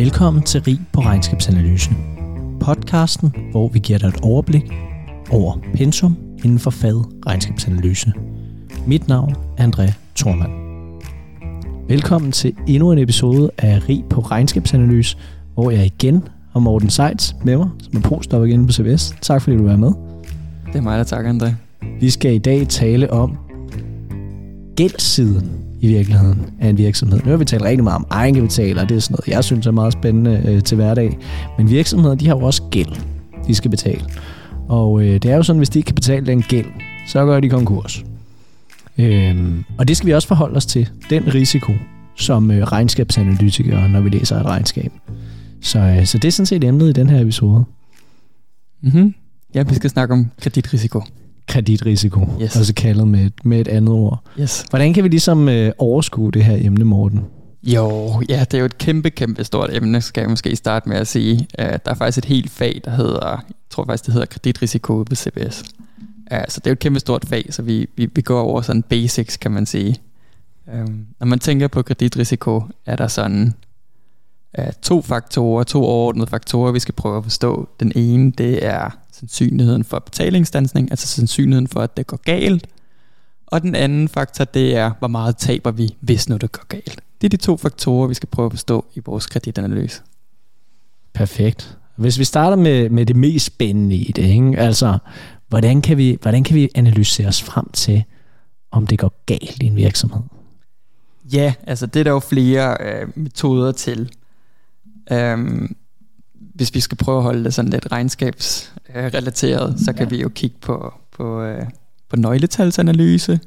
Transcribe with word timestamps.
Velkommen 0.00 0.42
til 0.42 0.62
Rig 0.62 0.80
på 0.92 1.00
Regnskabsanalysen. 1.00 1.96
Podcasten, 2.60 3.34
hvor 3.50 3.68
vi 3.68 3.78
giver 3.78 3.98
dig 3.98 4.08
et 4.08 4.20
overblik 4.22 4.72
over 5.30 5.58
pensum 5.74 6.16
inden 6.44 6.58
for 6.58 6.70
faget 6.70 7.06
regnskabsanalyse. 7.26 8.12
Mit 8.86 9.08
navn 9.08 9.34
er 9.58 9.66
André 9.66 9.92
Thormand. 10.16 10.52
Velkommen 11.88 12.32
til 12.32 12.54
endnu 12.66 12.92
en 12.92 12.98
episode 12.98 13.50
af 13.58 13.88
Rig 13.88 14.04
på 14.10 14.20
Regnskabsanalyse, 14.20 15.16
hvor 15.54 15.70
jeg 15.70 15.86
igen 15.86 16.28
har 16.52 16.60
Morten 16.60 16.90
Seitz 16.90 17.32
med 17.44 17.56
mig, 17.56 17.68
som 17.78 17.96
er 17.96 18.00
postdop 18.00 18.46
igen 18.46 18.66
på 18.66 18.72
CBS. 18.72 19.14
Tak 19.20 19.42
fordi 19.42 19.56
du 19.56 19.66
er 19.66 19.76
med. 19.76 19.92
Det 20.66 20.76
er 20.76 20.82
mig, 20.82 20.98
der 20.98 21.04
takker, 21.04 21.32
André. 21.32 21.52
Vi 22.00 22.10
skal 22.10 22.34
i 22.34 22.38
dag 22.38 22.68
tale 22.68 23.12
om 23.12 23.36
gældssiden 24.76 25.50
i 25.80 25.86
virkeligheden 25.86 26.46
af 26.60 26.68
en 26.68 26.78
virksomhed. 26.78 27.20
Nu 27.24 27.30
har 27.30 27.36
vi 27.36 27.44
talt 27.44 27.62
rigtig 27.62 27.84
meget 27.84 27.96
om 27.96 28.06
egenkapital, 28.10 28.78
og 28.78 28.88
det 28.88 28.96
er 28.96 29.00
sådan 29.00 29.14
noget, 29.14 29.28
jeg 29.28 29.44
synes 29.44 29.66
er 29.66 29.70
meget 29.70 29.92
spændende 29.92 30.42
øh, 30.48 30.62
til 30.62 30.76
hverdag. 30.76 31.18
Men 31.58 31.70
virksomheder, 31.70 32.14
de 32.14 32.26
har 32.26 32.36
jo 32.36 32.42
også 32.42 32.62
gæld, 32.70 33.00
de 33.46 33.54
skal 33.54 33.70
betale. 33.70 34.04
Og 34.68 35.02
øh, 35.02 35.12
det 35.12 35.24
er 35.24 35.36
jo 35.36 35.42
sådan, 35.42 35.58
hvis 35.58 35.68
de 35.68 35.78
ikke 35.78 35.86
kan 35.86 35.94
betale 35.94 36.26
den 36.26 36.42
gæld, 36.42 36.66
så 37.06 37.24
gør 37.24 37.40
de 37.40 37.48
konkurs. 37.48 38.04
Øhm, 38.98 39.64
og 39.78 39.88
det 39.88 39.96
skal 39.96 40.06
vi 40.06 40.14
også 40.14 40.28
forholde 40.28 40.56
os 40.56 40.66
til. 40.66 40.88
Den 41.10 41.34
risiko, 41.34 41.72
som 42.16 42.50
øh, 42.50 42.62
regnskabsanalytikere, 42.62 43.88
når 43.88 44.00
vi 44.00 44.08
læser 44.08 44.40
et 44.40 44.46
regnskab. 44.46 44.92
Så, 45.60 45.78
øh, 45.78 46.06
så 46.06 46.18
det 46.18 46.28
er 46.28 46.32
sådan 46.32 46.46
set 46.46 46.64
emnet 46.64 46.88
i 46.88 46.92
den 46.92 47.10
her 47.10 47.20
episode. 47.20 47.64
Mm-hmm. 48.82 49.14
Ja, 49.54 49.62
vi 49.62 49.74
skal 49.74 49.90
snakke 49.90 50.14
om 50.14 50.30
kreditrisiko. 50.40 51.02
Kreditrisiko, 51.48 52.26
Yes. 52.42 52.56
også 52.56 52.74
kaldet 52.74 53.08
med, 53.08 53.20
et- 53.26 53.44
med 53.44 53.60
et 53.60 53.68
andet 53.68 53.94
ord. 53.94 54.24
Yes. 54.40 54.64
Hvordan 54.70 54.94
kan 54.94 55.04
vi 55.04 55.08
ligesom 55.08 55.48
øh, 55.48 55.72
overskue 55.78 56.32
det 56.32 56.44
her 56.44 56.56
emne, 56.66 56.84
Morten? 56.84 57.20
Jo, 57.62 58.12
ja, 58.28 58.40
det 58.40 58.54
er 58.54 58.58
jo 58.58 58.64
et 58.64 58.78
kæmpe, 58.78 59.10
kæmpe 59.10 59.44
stort 59.44 59.70
emne, 59.72 60.00
skal 60.00 60.20
jeg 60.20 60.30
måske 60.30 60.56
starte 60.56 60.88
med 60.88 60.96
at 60.96 61.06
sige. 61.06 61.46
Uh, 61.58 61.64
der 61.64 61.78
er 61.84 61.94
faktisk 61.94 62.18
et 62.18 62.24
helt 62.24 62.50
fag, 62.50 62.80
der 62.84 62.90
hedder, 62.90 63.28
jeg 63.30 63.38
tror 63.70 63.84
faktisk, 63.84 64.06
det 64.06 64.12
hedder 64.12 64.26
kreditrisiko 64.26 65.02
på 65.02 65.14
CBS. 65.14 65.62
Uh, 66.32 66.38
så 66.48 66.60
det 66.60 66.66
er 66.66 66.70
jo 66.70 66.72
et 66.72 66.78
kæmpe 66.78 67.00
stort 67.00 67.24
fag, 67.28 67.46
så 67.50 67.62
vi, 67.62 67.86
vi, 67.96 68.08
vi 68.14 68.22
går 68.22 68.40
over 68.40 68.60
sådan 68.62 68.82
basics, 68.82 69.36
kan 69.36 69.50
man 69.50 69.66
sige. 69.66 69.96
Um, 70.74 71.06
når 71.20 71.26
man 71.26 71.38
tænker 71.38 71.68
på 71.68 71.82
kreditrisiko, 71.82 72.62
er 72.86 72.96
der 72.96 73.06
sådan 73.08 73.54
uh, 74.58 74.64
to 74.82 75.02
faktorer, 75.02 75.64
to 75.64 75.84
overordnede 75.84 76.26
faktorer, 76.26 76.72
vi 76.72 76.78
skal 76.80 76.94
prøve 76.94 77.16
at 77.18 77.22
forstå. 77.24 77.68
Den 77.80 77.92
ene, 77.94 78.32
det 78.38 78.66
er 78.66 78.90
sandsynligheden 79.20 79.84
for 79.84 79.98
betalingsstansning, 79.98 80.90
altså 80.90 81.06
sandsynligheden 81.06 81.68
for, 81.68 81.80
at 81.80 81.96
det 81.96 82.06
går 82.06 82.16
galt. 82.16 82.66
Og 83.46 83.62
den 83.62 83.74
anden 83.74 84.08
faktor, 84.08 84.44
det 84.44 84.76
er, 84.76 84.92
hvor 84.98 85.08
meget 85.08 85.36
taber 85.36 85.70
vi, 85.70 85.96
hvis 86.00 86.28
nu 86.28 86.36
det 86.36 86.52
går 86.52 86.66
galt. 86.68 87.00
Det 87.20 87.26
er 87.26 87.28
de 87.28 87.36
to 87.36 87.56
faktorer, 87.56 88.08
vi 88.08 88.14
skal 88.14 88.28
prøve 88.28 88.46
at 88.46 88.52
forstå 88.52 88.84
i 88.94 89.00
vores 89.06 89.26
kreditanalyse. 89.26 90.02
Perfekt. 91.14 91.78
Hvis 91.96 92.18
vi 92.18 92.24
starter 92.24 92.56
med, 92.56 92.90
med 92.90 93.06
det 93.06 93.16
mest 93.16 93.46
spændende 93.46 93.96
i 93.96 94.12
det, 94.12 94.22
ikke? 94.22 94.58
altså 94.58 94.98
hvordan 95.48 95.82
kan, 95.82 95.96
vi, 95.96 96.18
hvordan 96.22 96.44
kan 96.44 96.56
vi 96.56 96.68
analysere 96.74 97.28
os 97.28 97.42
frem 97.42 97.70
til, 97.72 98.04
om 98.70 98.86
det 98.86 98.98
går 98.98 99.22
galt 99.26 99.62
i 99.62 99.66
en 99.66 99.76
virksomhed? 99.76 100.22
Ja, 101.32 101.54
altså 101.66 101.86
det 101.86 102.00
er 102.00 102.04
der 102.04 102.10
jo 102.10 102.18
flere 102.18 102.76
øh, 102.80 103.08
metoder 103.14 103.72
til. 103.72 104.12
Øhm, 105.12 105.76
hvis 106.34 106.74
vi 106.74 106.80
skal 106.80 106.98
prøve 106.98 107.16
at 107.16 107.22
holde 107.22 107.44
det 107.44 107.54
sådan 107.54 107.70
lidt 107.70 107.86
øh, 107.92 108.79
relateret, 108.94 109.80
så 109.80 109.92
kan 109.92 110.10
vi 110.10 110.20
jo 110.20 110.28
kigge 110.28 110.56
på, 110.60 110.94
på, 111.16 111.42
øh, 111.42 111.66
på 112.08 112.16
nøgletalsanalyse, 112.16 113.40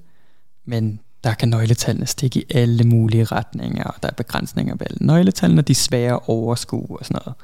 men 0.66 1.00
der 1.24 1.34
kan 1.34 1.50
nøgletallene 1.50 2.06
stikke 2.06 2.40
i 2.40 2.46
alle 2.50 2.84
mulige 2.84 3.24
retninger, 3.24 3.84
og 3.84 3.96
der 4.02 4.08
er 4.08 4.14
begrænsninger 4.14 4.76
ved 4.76 4.88
alle 4.90 5.06
nøgletallene, 5.06 5.62
de 5.62 5.72
er 5.72 5.76
svære 5.76 6.14
at 6.14 6.20
overskue 6.28 6.98
og 7.00 7.06
sådan 7.06 7.22
noget. 7.26 7.36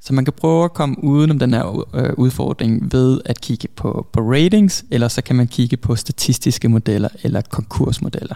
Så 0.00 0.14
man 0.14 0.24
kan 0.24 0.32
prøve 0.32 0.64
at 0.64 0.74
komme 0.74 1.04
udenom 1.04 1.38
den 1.38 1.52
her 1.54 1.86
øh, 1.94 2.12
udfordring 2.16 2.92
ved 2.92 3.20
at 3.24 3.40
kigge 3.40 3.68
på, 3.76 4.06
på 4.12 4.20
ratings, 4.20 4.84
eller 4.90 5.08
så 5.08 5.22
kan 5.22 5.36
man 5.36 5.46
kigge 5.46 5.76
på 5.76 5.96
statistiske 5.96 6.68
modeller 6.68 7.08
eller 7.22 7.40
konkursmodeller. 7.40 8.34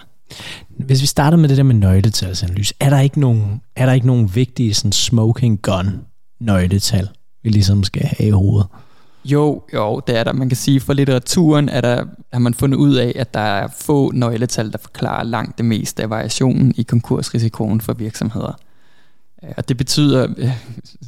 Hvis 0.68 1.02
vi 1.02 1.06
starter 1.06 1.36
med 1.36 1.48
det 1.48 1.56
der 1.56 1.62
med 1.62 1.74
nøgletalsanalyse, 1.74 2.74
er 2.80 2.90
der 2.90 3.00
ikke 3.00 3.20
nogen, 3.20 3.60
er 3.76 3.86
der 3.86 3.92
ikke 3.92 4.06
nogen 4.06 4.34
vigtige 4.34 4.74
sådan 4.74 4.92
smoking 4.92 5.62
gun 5.62 6.00
nøgletal, 6.40 7.08
vi 7.42 7.48
ligesom 7.48 7.84
skal 7.84 8.02
have 8.02 8.28
i 8.28 8.30
hovedet? 8.30 8.66
Jo, 9.24 9.62
jo, 9.74 10.00
det 10.06 10.18
er 10.18 10.24
der. 10.24 10.32
Man 10.32 10.48
kan 10.48 10.56
sige, 10.56 10.80
for 10.80 10.92
litteraturen 10.92 11.68
er 11.68 11.80
der, 11.80 12.04
har 12.32 12.40
man 12.40 12.54
fundet 12.54 12.78
ud 12.78 12.94
af, 12.94 13.12
at 13.16 13.34
der 13.34 13.40
er 13.40 13.68
få 13.80 14.10
nøgletal, 14.14 14.72
der 14.72 14.78
forklarer 14.78 15.22
langt 15.24 15.58
det 15.58 15.64
meste 15.66 16.02
af 16.02 16.10
variationen 16.10 16.74
i 16.76 16.82
konkursrisikoen 16.82 17.80
for 17.80 17.92
virksomheder. 17.92 18.52
Øh, 19.44 19.50
Og 19.56 19.68
det 19.68 19.76
betyder, 19.76 20.26
øh, 20.36 20.50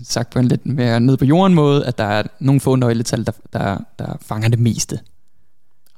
sagt 0.05 0.31
på 0.31 0.39
en 0.39 0.49
lidt 0.49 0.67
mere 0.67 1.00
ned 1.00 1.17
på 1.17 1.25
jorden 1.25 1.55
måde, 1.55 1.87
at 1.87 1.99
der 1.99 2.05
er 2.05 2.23
nogle 2.41 2.61
få 2.61 2.77
nøgletal, 2.77 3.27
der, 3.27 3.33
der, 3.53 3.78
der 3.99 4.17
fanger 4.23 4.49
det 4.49 4.59
meste. 4.59 4.99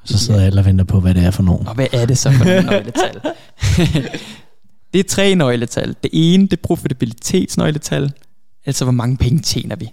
Og 0.02 0.08
så 0.08 0.18
sidder 0.18 0.40
alle 0.46 0.60
og 0.60 0.64
venter 0.64 0.84
på, 0.84 1.00
hvad 1.00 1.14
det 1.14 1.24
er 1.24 1.30
for 1.30 1.42
nogen. 1.42 1.66
Og 1.68 1.74
hvad 1.74 1.86
er 1.92 2.06
det 2.06 2.18
så 2.18 2.30
for 2.32 2.44
nogle 2.44 2.62
nøgletal? 2.62 3.20
det 4.92 5.00
er 5.00 5.04
tre 5.08 5.34
nøgletal. 5.34 5.96
Det 6.02 6.10
ene, 6.12 6.42
det 6.44 6.52
er 6.52 6.62
profitabilitetsnøgletal, 6.62 8.12
altså 8.66 8.84
hvor 8.84 8.92
mange 8.92 9.16
penge 9.16 9.38
tjener 9.38 9.76
vi. 9.76 9.88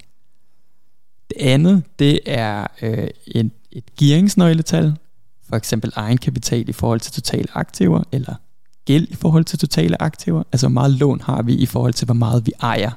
Andet, 1.41 1.83
det 1.99 2.19
er 2.25 2.67
øh, 2.81 3.07
et, 3.27 3.51
et 3.71 3.95
gearingsnøgletal, 3.99 4.97
for 5.49 5.55
eksempel 5.55 5.91
egenkapital 5.95 6.69
i 6.69 6.73
forhold 6.73 6.99
til 6.99 7.11
totale 7.11 7.47
aktiver, 7.53 8.03
eller 8.11 8.35
gæld 8.85 9.07
i 9.09 9.15
forhold 9.15 9.45
til 9.45 9.59
totale 9.59 10.01
aktiver, 10.01 10.43
altså 10.51 10.67
hvor 10.67 10.73
meget 10.73 10.91
lån 10.91 11.21
har 11.21 11.41
vi 11.41 11.53
i 11.53 11.65
forhold 11.65 11.93
til, 11.93 12.05
hvor 12.05 12.13
meget 12.13 12.45
vi 12.45 12.51
ejer. 12.61 12.91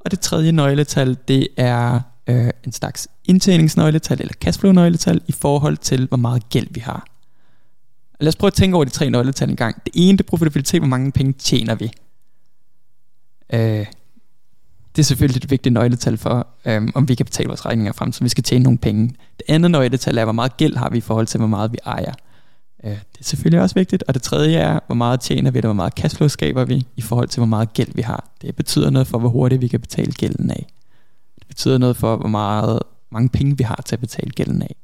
Og 0.00 0.10
det 0.10 0.20
tredje 0.20 0.52
nøgletal, 0.52 1.16
det 1.28 1.48
er 1.56 2.00
øh, 2.26 2.50
en 2.64 2.72
slags 2.72 3.08
indtjeningsnøgletal, 3.24 4.20
eller 4.20 4.34
cashflow-nøgletal, 4.34 5.20
i 5.26 5.32
forhold 5.32 5.76
til, 5.76 6.06
hvor 6.06 6.16
meget 6.16 6.48
gæld 6.48 6.66
vi 6.70 6.80
har. 6.80 7.06
Lad 8.20 8.28
os 8.28 8.36
prøve 8.36 8.48
at 8.48 8.54
tænke 8.54 8.74
over 8.74 8.84
de 8.84 8.90
tre 8.90 9.10
nøgletal 9.10 9.50
en 9.50 9.56
gang. 9.56 9.84
Det 9.84 9.92
ene, 9.96 10.18
det 10.18 10.24
er 10.24 10.28
profitabilitet, 10.28 10.80
hvor 10.80 10.88
mange 10.88 11.12
penge 11.12 11.32
tjener 11.32 11.74
vi. 11.74 11.90
Øh, 13.52 13.86
det 14.98 15.04
er 15.04 15.06
selvfølgelig 15.06 15.44
et 15.44 15.50
vigtigt 15.50 15.72
nøgletal 15.72 16.16
for, 16.16 16.46
øhm, 16.64 16.92
om 16.94 17.08
vi 17.08 17.14
kan 17.14 17.26
betale 17.26 17.48
vores 17.48 17.66
regninger 17.66 17.92
frem, 17.92 18.12
så 18.12 18.24
vi 18.24 18.28
skal 18.28 18.44
tjene 18.44 18.62
nogle 18.62 18.78
penge. 18.78 19.08
Det 19.08 19.42
andet 19.48 19.70
nøgletal 19.70 20.18
er, 20.18 20.24
hvor 20.24 20.32
meget 20.32 20.56
gæld 20.56 20.76
har 20.76 20.90
vi 20.90 20.98
i 20.98 21.00
forhold 21.00 21.26
til, 21.26 21.38
hvor 21.38 21.46
meget 21.46 21.72
vi 21.72 21.78
ejer. 21.86 22.12
Øh, 22.84 22.90
det 22.90 23.20
er 23.20 23.24
selvfølgelig 23.24 23.60
også 23.62 23.74
vigtigt. 23.74 24.04
Og 24.08 24.14
det 24.14 24.22
tredje 24.22 24.56
er, 24.56 24.80
hvor 24.86 24.94
meget 24.94 25.20
tjener 25.20 25.50
vi, 25.50 25.58
og 25.58 25.64
hvor 25.64 25.72
meget 25.72 25.92
cashflow 25.92 26.28
skaber 26.28 26.64
vi, 26.64 26.86
i 26.96 27.02
forhold 27.02 27.28
til, 27.28 27.40
hvor 27.40 27.46
meget 27.46 27.72
gæld 27.72 27.88
vi 27.94 28.02
har. 28.02 28.30
Det 28.42 28.56
betyder 28.56 28.90
noget 28.90 29.08
for, 29.08 29.18
hvor 29.18 29.28
hurtigt 29.28 29.62
vi 29.62 29.68
kan 29.68 29.80
betale 29.80 30.12
gælden 30.12 30.50
af. 30.50 30.66
Det 31.38 31.46
betyder 31.48 31.78
noget 31.78 31.96
for, 31.96 32.16
hvor 32.16 32.28
meget, 32.28 32.82
mange 33.10 33.28
penge 33.28 33.56
vi 33.56 33.64
har 33.64 33.82
til 33.86 33.96
at 33.96 34.00
betale 34.00 34.30
gælden 34.30 34.62
af. 34.62 34.76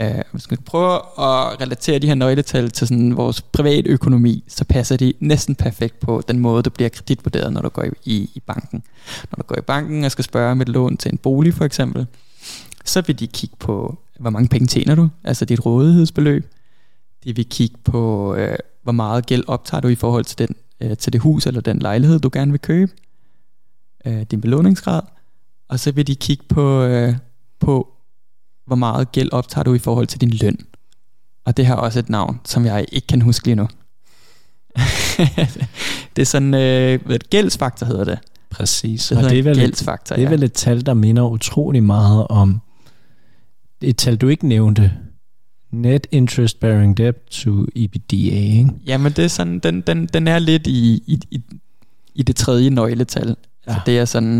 Øh, 0.00 0.22
hvis 0.32 0.50
man 0.50 0.58
prøver 0.58 1.20
at 1.20 1.60
relatere 1.60 1.98
de 1.98 2.06
her 2.06 2.14
nøgletal 2.14 2.70
til 2.70 2.88
sådan 2.88 3.16
vores 3.16 3.42
private 3.42 3.90
økonomi, 3.90 4.44
så 4.48 4.64
passer 4.64 4.96
de 4.96 5.12
næsten 5.20 5.54
perfekt 5.54 6.00
på 6.00 6.22
den 6.28 6.38
måde, 6.38 6.62
du 6.62 6.70
bliver 6.70 6.88
kreditvurderet, 6.88 7.52
når 7.52 7.62
du 7.62 7.68
går 7.68 7.82
i, 7.82 7.90
i, 8.04 8.30
i 8.34 8.40
banken. 8.40 8.82
Når 9.30 9.36
du 9.36 9.42
går 9.42 9.58
i 9.58 9.60
banken 9.60 10.04
og 10.04 10.10
skal 10.10 10.24
spørge 10.24 10.52
om 10.52 10.60
et 10.60 10.68
lån 10.68 10.96
til 10.96 11.12
en 11.12 11.18
bolig 11.18 11.54
for 11.54 11.64
eksempel, 11.64 12.06
så 12.84 13.00
vil 13.00 13.18
de 13.18 13.26
kigge 13.26 13.56
på, 13.58 13.98
hvor 14.18 14.30
mange 14.30 14.48
penge 14.48 14.66
tjener 14.66 14.94
du, 14.94 15.08
altså 15.24 15.44
dit 15.44 15.66
rådighedsbeløb. 15.66 16.46
De 17.24 17.36
vil 17.36 17.48
kigge 17.48 17.76
på, 17.84 18.34
øh, 18.34 18.58
hvor 18.82 18.92
meget 18.92 19.26
gæld 19.26 19.44
optager 19.46 19.80
du 19.80 19.88
i 19.88 19.94
forhold 19.94 20.24
til, 20.24 20.38
den, 20.38 20.56
øh, 20.80 20.96
til 20.96 21.12
det 21.12 21.20
hus 21.20 21.46
eller 21.46 21.60
den 21.60 21.78
lejlighed, 21.78 22.18
du 22.18 22.30
gerne 22.32 22.50
vil 22.50 22.60
købe. 22.60 22.92
Øh, 24.06 24.22
din 24.22 24.40
belåningsgrad. 24.40 25.02
Og 25.68 25.80
så 25.80 25.92
vil 25.92 26.06
de 26.06 26.14
kigge 26.14 26.44
på, 26.48 26.82
øh, 26.82 27.14
på 27.60 27.95
hvor 28.66 28.76
meget 28.76 29.12
gæld 29.12 29.32
optager 29.32 29.62
du 29.62 29.74
i 29.74 29.78
forhold 29.78 30.06
til 30.06 30.20
din 30.20 30.30
løn. 30.30 30.58
Og 31.44 31.56
det 31.56 31.66
har 31.66 31.74
også 31.74 31.98
et 31.98 32.08
navn, 32.08 32.40
som 32.44 32.66
jeg 32.66 32.86
ikke 32.92 33.06
kan 33.06 33.22
huske 33.22 33.46
lige 33.46 33.56
nu. 33.56 33.68
det 36.16 36.22
er 36.22 36.26
sådan, 36.26 36.54
øh, 36.54 37.06
hvad, 37.06 37.18
gældsfaktor 37.30 37.86
hedder 37.86 38.04
det. 38.04 38.18
Præcis. 38.50 39.08
Det 39.08 39.18
og 39.18 39.30
det 39.30 39.38
er, 39.38 39.42
vel 39.42 39.58
et, 39.60 39.78
det 39.78 40.10
er 40.10 40.20
ja. 40.20 40.28
vel 40.28 40.42
et 40.42 40.52
tal, 40.52 40.86
der 40.86 40.94
minder 40.94 41.22
utrolig 41.22 41.82
meget 41.82 42.26
om 42.28 42.60
et 43.80 43.96
tal, 43.96 44.16
du 44.16 44.28
ikke 44.28 44.48
nævnte. 44.48 44.92
Net 45.70 46.06
interest 46.10 46.60
bearing 46.60 46.96
debt 46.96 47.26
to 47.30 47.66
EBITDA, 47.76 48.16
ikke? 48.16 48.70
Jamen 48.86 49.12
det 49.12 49.24
er 49.24 49.28
sådan, 49.28 49.58
den, 49.58 49.80
den, 49.80 50.06
den 50.06 50.28
er 50.28 50.38
lidt 50.38 50.66
i, 50.66 51.02
i, 51.06 51.20
i, 51.30 51.42
i 52.14 52.22
det 52.22 52.36
tredje 52.36 52.70
nøgletal. 52.70 53.28
Altså 53.28 53.36
Ja. 53.68 53.76
det 53.86 53.98
er 53.98 54.04
sådan, 54.04 54.38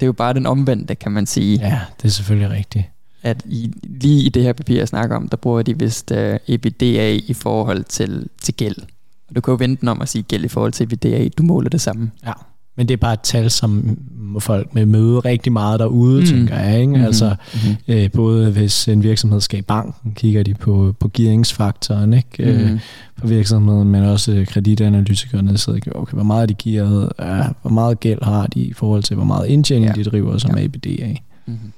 det 0.00 0.02
er 0.02 0.06
jo 0.06 0.12
bare 0.12 0.34
den 0.34 0.46
omvendte, 0.46 0.94
kan 0.94 1.12
man 1.12 1.26
sige. 1.26 1.58
Ja, 1.58 1.80
det 1.96 2.04
er 2.04 2.08
selvfølgelig 2.08 2.50
rigtigt. 2.50 2.84
At 3.22 3.42
i, 3.48 3.72
lige 3.82 4.22
i 4.22 4.28
det 4.28 4.42
her 4.42 4.52
papir, 4.52 4.76
jeg 4.76 4.88
snakker 4.88 5.16
om, 5.16 5.28
der 5.28 5.36
bruger 5.36 5.62
de 5.62 5.78
vist 5.78 6.10
uh, 6.10 6.36
EBITDA 6.48 7.12
i 7.26 7.32
forhold 7.32 7.84
til, 7.84 8.26
til 8.42 8.54
gæld. 8.54 8.76
Og 9.28 9.36
du 9.36 9.40
kan 9.40 9.52
jo 9.52 9.56
vente 9.56 9.80
den 9.80 9.88
om 9.88 10.02
at 10.02 10.08
sige 10.08 10.22
gæld 10.22 10.44
i 10.44 10.48
forhold 10.48 10.72
til 10.72 10.84
EBITDA, 10.84 11.28
du 11.38 11.42
måler 11.42 11.70
det 11.70 11.80
samme. 11.80 12.10
Ja. 12.26 12.32
Men 12.76 12.88
det 12.88 12.94
er 12.94 12.98
bare 12.98 13.12
et 13.12 13.20
tal, 13.20 13.50
som 13.50 13.98
folk 14.38 14.74
med 14.74 14.86
møde 14.86 15.18
rigtig 15.18 15.52
meget 15.52 15.80
derude, 15.80 16.20
mm. 16.20 16.26
tænker 16.26 16.58
jeg. 16.58 16.80
Ikke? 16.80 16.86
Mm-hmm. 16.86 17.04
Altså, 17.04 17.34
mm-hmm. 17.54 17.94
Øh, 17.94 18.10
både 18.10 18.50
hvis 18.50 18.88
en 18.88 19.02
virksomhed 19.02 19.40
skal 19.40 19.58
i 19.58 19.62
banken, 19.62 20.12
kigger 20.12 20.42
de 20.42 20.54
på, 20.54 20.94
på 21.00 21.10
gearingsfaktoren 21.14 22.12
ikke? 22.12 22.52
Mm-hmm. 22.52 22.74
Øh, 22.74 22.80
for 23.18 23.26
virksomheden, 23.26 23.88
men 23.88 24.02
også 24.02 24.44
kreditanalytikerne 24.48 25.58
sidder 25.58 25.78
og 25.92 26.00
okay, 26.00 26.14
hvor 26.14 26.22
meget 26.22 26.48
de 26.48 26.54
giver, 26.54 27.02
øh, 27.02 27.44
hvor 27.62 27.70
meget 27.70 28.00
gæld 28.00 28.22
har 28.22 28.46
de 28.46 28.60
i 28.60 28.72
forhold 28.72 29.02
til, 29.02 29.16
hvor 29.16 29.24
meget 29.24 29.48
indtjening 29.48 29.96
ja. 29.96 30.02
de 30.02 30.04
driver 30.04 30.38
som 30.38 30.56
ja. 30.56 30.62
Af. 30.84 31.22
Mm-hmm. 31.46 31.72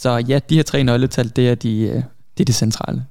Så 0.00 0.24
ja, 0.28 0.38
de 0.48 0.54
her 0.56 0.62
tre 0.62 0.82
nøgletal, 0.82 1.32
det 1.36 1.48
er 1.48 1.54
de, 1.54 1.80
øh, 1.80 1.94
det, 2.38 2.40
er 2.40 2.44
det 2.44 2.54
centrale. 2.54 3.04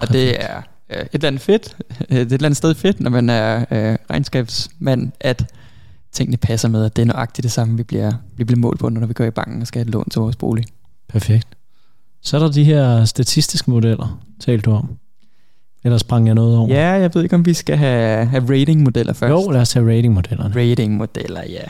Og 0.00 0.08
det 0.08 0.44
er 0.44 0.56
øh, 0.90 1.00
et 1.00 1.08
eller 1.12 1.26
andet 1.26 1.42
fedt, 1.42 1.76
det 2.08 2.18
er 2.18 2.22
et 2.22 2.32
eller 2.32 2.46
andet 2.46 2.56
sted 2.56 2.74
fedt, 2.74 3.00
når 3.00 3.10
man 3.10 3.30
er 3.30 3.58
øh, 3.70 3.96
regnskabsmand, 4.10 5.12
at 5.20 5.52
tingene 6.12 6.36
passer 6.36 6.68
med, 6.68 6.84
at 6.84 6.96
det 6.96 7.02
er 7.02 7.06
nøjagtigt 7.06 7.42
det 7.42 7.52
samme, 7.52 7.76
vi 7.76 7.82
bliver, 7.82 8.12
vi 8.36 8.44
bliver 8.44 8.58
målt 8.58 8.80
på, 8.80 8.88
når 8.88 9.06
vi 9.06 9.12
går 9.12 9.24
i 9.24 9.30
banken 9.30 9.60
og 9.60 9.66
skal 9.66 9.78
have 9.78 9.88
et 9.88 9.92
lån 9.92 10.08
til 10.10 10.20
vores 10.20 10.36
bolig. 10.36 10.64
Perfekt. 11.08 11.48
Så 12.22 12.36
er 12.36 12.40
der 12.40 12.50
de 12.50 12.64
her 12.64 13.04
statistiske 13.04 13.70
modeller, 13.70 14.22
talte 14.40 14.62
du 14.62 14.72
om. 14.72 14.98
Eller 15.84 15.98
sprang 15.98 16.26
jeg 16.26 16.34
noget 16.34 16.56
over? 16.58 16.68
Ja, 16.68 16.90
jeg 16.90 17.10
ved 17.14 17.22
ikke, 17.22 17.36
om 17.36 17.46
vi 17.46 17.54
skal 17.54 17.76
have, 17.76 18.26
have 18.26 18.60
ratingmodeller 18.60 19.12
først. 19.12 19.30
Jo, 19.30 19.50
lad 19.50 19.60
os 19.60 19.72
have 19.72 19.96
ratingmodellerne. 19.96 20.54
Ratingmodeller, 20.56 21.42
ja. 21.48 21.64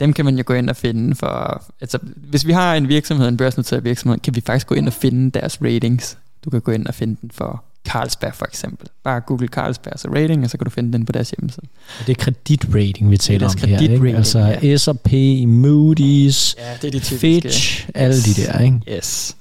Dem 0.00 0.12
kan 0.12 0.24
man 0.24 0.36
jo 0.36 0.42
gå 0.46 0.54
ind 0.54 0.70
og 0.70 0.76
finde 0.76 1.14
for... 1.14 1.64
Altså, 1.80 1.98
hvis 2.16 2.46
vi 2.46 2.52
har 2.52 2.74
en 2.74 2.88
virksomhed, 2.88 3.28
en 3.28 3.36
børsnoteret 3.36 3.84
virksomhed, 3.84 4.18
kan 4.18 4.34
vi 4.34 4.40
faktisk 4.40 4.66
gå 4.66 4.74
ind 4.74 4.86
og 4.86 4.92
finde 4.92 5.30
deres 5.30 5.58
ratings. 5.62 6.18
Du 6.44 6.50
kan 6.50 6.60
gå 6.60 6.72
ind 6.72 6.86
og 6.86 6.94
finde 6.94 7.16
den 7.22 7.30
for 7.34 7.64
Carlsberg 7.88 8.34
for 8.34 8.46
eksempel. 8.46 8.88
Bare 9.04 9.20
google 9.20 9.48
Carlsberg 9.48 9.98
så 9.98 10.08
rating, 10.08 10.44
og 10.44 10.50
så 10.50 10.58
kan 10.58 10.64
du 10.64 10.70
finde 10.70 10.92
den 10.92 11.06
på 11.06 11.12
deres 11.12 11.30
hjemmeside. 11.30 11.66
Det 12.06 12.18
er 12.18 12.24
kreditrating, 12.24 13.10
vi 13.10 13.16
taler 13.16 13.48
om 13.48 13.68
her, 13.68 13.78
ikke? 13.78 14.16
Altså 14.16 14.38
ja. 14.38 14.76
S&P, 14.76 15.12
Moody's, 15.44 16.54
ja, 16.58 16.76
det 16.82 16.84
er 16.84 16.90
de 16.90 17.00
Fitch, 17.00 17.80
yes. 17.80 17.90
alle 17.94 18.16
de 18.16 18.42
der, 18.42 18.58
ikke? 18.58 18.80
Yes. 18.96 19.36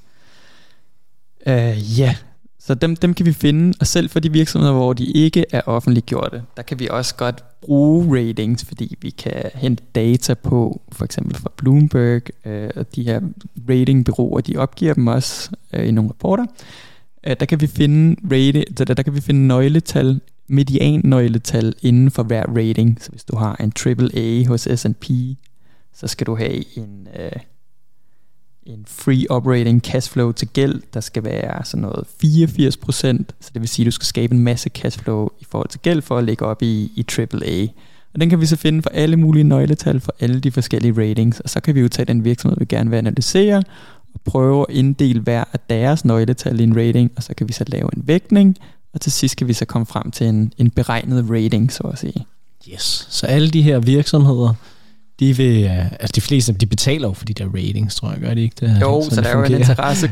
Uh, 1.45 1.99
ja, 1.99 2.15
så 2.65 2.73
dem, 2.73 2.95
dem 2.95 3.13
kan 3.13 3.25
vi 3.25 3.33
finde, 3.33 3.73
og 3.79 3.87
selv 3.87 4.09
for 4.09 4.19
de 4.19 4.31
virksomheder, 4.31 4.73
hvor 4.73 4.93
de 4.93 5.05
ikke 5.05 5.45
er 5.51 5.61
offentliggjorte, 5.65 6.43
der 6.57 6.63
kan 6.63 6.79
vi 6.79 6.87
også 6.87 7.15
godt 7.15 7.43
bruge 7.61 8.19
ratings, 8.19 8.65
fordi 8.65 8.97
vi 9.01 9.09
kan 9.09 9.51
hente 9.55 9.83
data 9.95 10.33
på, 10.33 10.81
for 10.91 11.05
eksempel 11.05 11.35
fra 11.35 11.51
Bloomberg, 11.57 12.21
øh, 12.45 12.69
og 12.75 12.95
de 12.95 13.03
her 13.03 13.21
ratingbureauer, 13.69 14.41
de 14.41 14.57
opgiver 14.57 14.93
dem 14.93 15.07
også 15.07 15.51
øh, 15.73 15.87
i 15.87 15.91
nogle 15.91 16.09
rapporter. 16.09 16.45
Øh, 17.27 17.35
der 17.39 17.45
kan 17.45 17.61
vi 17.61 17.67
finde 17.67 18.15
rate, 18.31 18.65
der, 18.77 18.93
der 18.93 19.03
kan 19.03 19.15
vi 19.15 19.21
finde 19.21 19.47
nøgletal, 19.47 20.21
median 20.47 21.01
nøgletal 21.03 21.73
inden 21.81 22.11
for 22.11 22.23
hver 22.23 22.43
rating. 22.57 22.97
Så 23.01 23.09
hvis 23.09 23.23
du 23.23 23.35
har 23.35 23.55
en 23.59 23.73
AAA 23.85 24.47
hos 24.47 24.67
S&P, 24.75 25.05
så 25.93 26.07
skal 26.07 26.27
du 26.27 26.35
have 26.35 26.77
en, 26.77 27.07
øh, 27.19 27.31
en 28.65 28.85
free 28.87 29.25
operating 29.29 29.81
cash 29.81 30.11
flow 30.11 30.31
til 30.31 30.47
gæld, 30.47 30.81
der 30.93 30.99
skal 30.99 31.23
være 31.23 31.65
sådan 31.65 31.81
noget 31.81 32.05
84% 32.23 33.33
så 33.41 33.49
det 33.53 33.61
vil 33.61 33.67
sige, 33.67 33.83
at 33.83 33.85
du 33.85 33.91
skal 33.91 34.05
skabe 34.05 34.35
en 34.35 34.39
masse 34.39 34.69
cash 34.69 34.99
flow 34.99 35.29
i 35.39 35.45
forhold 35.49 35.69
til 35.69 35.79
gæld 35.79 36.01
for 36.01 36.17
at 36.17 36.23
lægge 36.23 36.45
op 36.45 36.61
i, 36.61 36.91
i 36.95 37.05
AAA. 37.17 37.67
Og 38.13 38.21
den 38.21 38.29
kan 38.29 38.41
vi 38.41 38.45
så 38.45 38.55
finde 38.55 38.81
for 38.81 38.89
alle 38.89 39.17
mulige 39.17 39.43
nøgletal 39.43 39.99
for 39.99 40.15
alle 40.19 40.39
de 40.39 40.51
forskellige 40.51 41.09
ratings, 41.09 41.39
og 41.39 41.49
så 41.49 41.59
kan 41.59 41.75
vi 41.75 41.81
jo 41.81 41.87
tage 41.87 42.05
den 42.05 42.25
virksomhed, 42.25 42.57
vi 42.59 42.65
gerne 42.65 42.89
vil 42.89 42.97
analysere, 42.97 43.63
og 44.13 44.21
prøve 44.25 44.65
at 44.69 44.75
inddele 44.75 45.19
hver 45.19 45.43
af 45.53 45.59
deres 45.69 46.05
nøgletal 46.05 46.59
i 46.59 46.63
en 46.63 46.77
rating, 46.77 47.11
og 47.15 47.23
så 47.23 47.33
kan 47.33 47.47
vi 47.47 47.53
så 47.53 47.63
lave 47.67 47.89
en 47.97 48.03
vægtning, 48.07 48.57
og 48.93 49.01
til 49.01 49.11
sidst 49.11 49.35
kan 49.35 49.47
vi 49.47 49.53
så 49.53 49.65
komme 49.65 49.85
frem 49.85 50.11
til 50.11 50.27
en, 50.27 50.53
en 50.57 50.69
beregnet 50.69 51.25
rating, 51.29 51.71
så 51.71 51.83
at 51.83 51.99
sige. 51.99 52.25
Yes, 52.73 53.07
så 53.09 53.25
alle 53.25 53.49
de 53.49 53.61
her 53.61 53.79
virksomheder, 53.79 54.53
de 55.19 55.37
vil, 55.37 55.63
øh, 55.63 55.91
altså 55.91 56.11
de 56.15 56.21
fleste 56.21 56.53
de 56.53 56.65
betaler 56.65 57.07
jo 57.07 57.13
for 57.13 57.25
de 57.25 57.33
der 57.33 57.45
ratings, 57.45 57.95
tror 57.95 58.11
jeg, 58.11 58.19
gør 58.19 58.33
de 58.33 58.41
ikke 58.41 58.55
det? 58.59 58.77
Jo, 58.81 59.03
så 59.09 59.21
der 59.21 59.27
er 59.27 59.37
jo 59.37 59.43
en 59.43 59.53
interesse. 59.53 60.07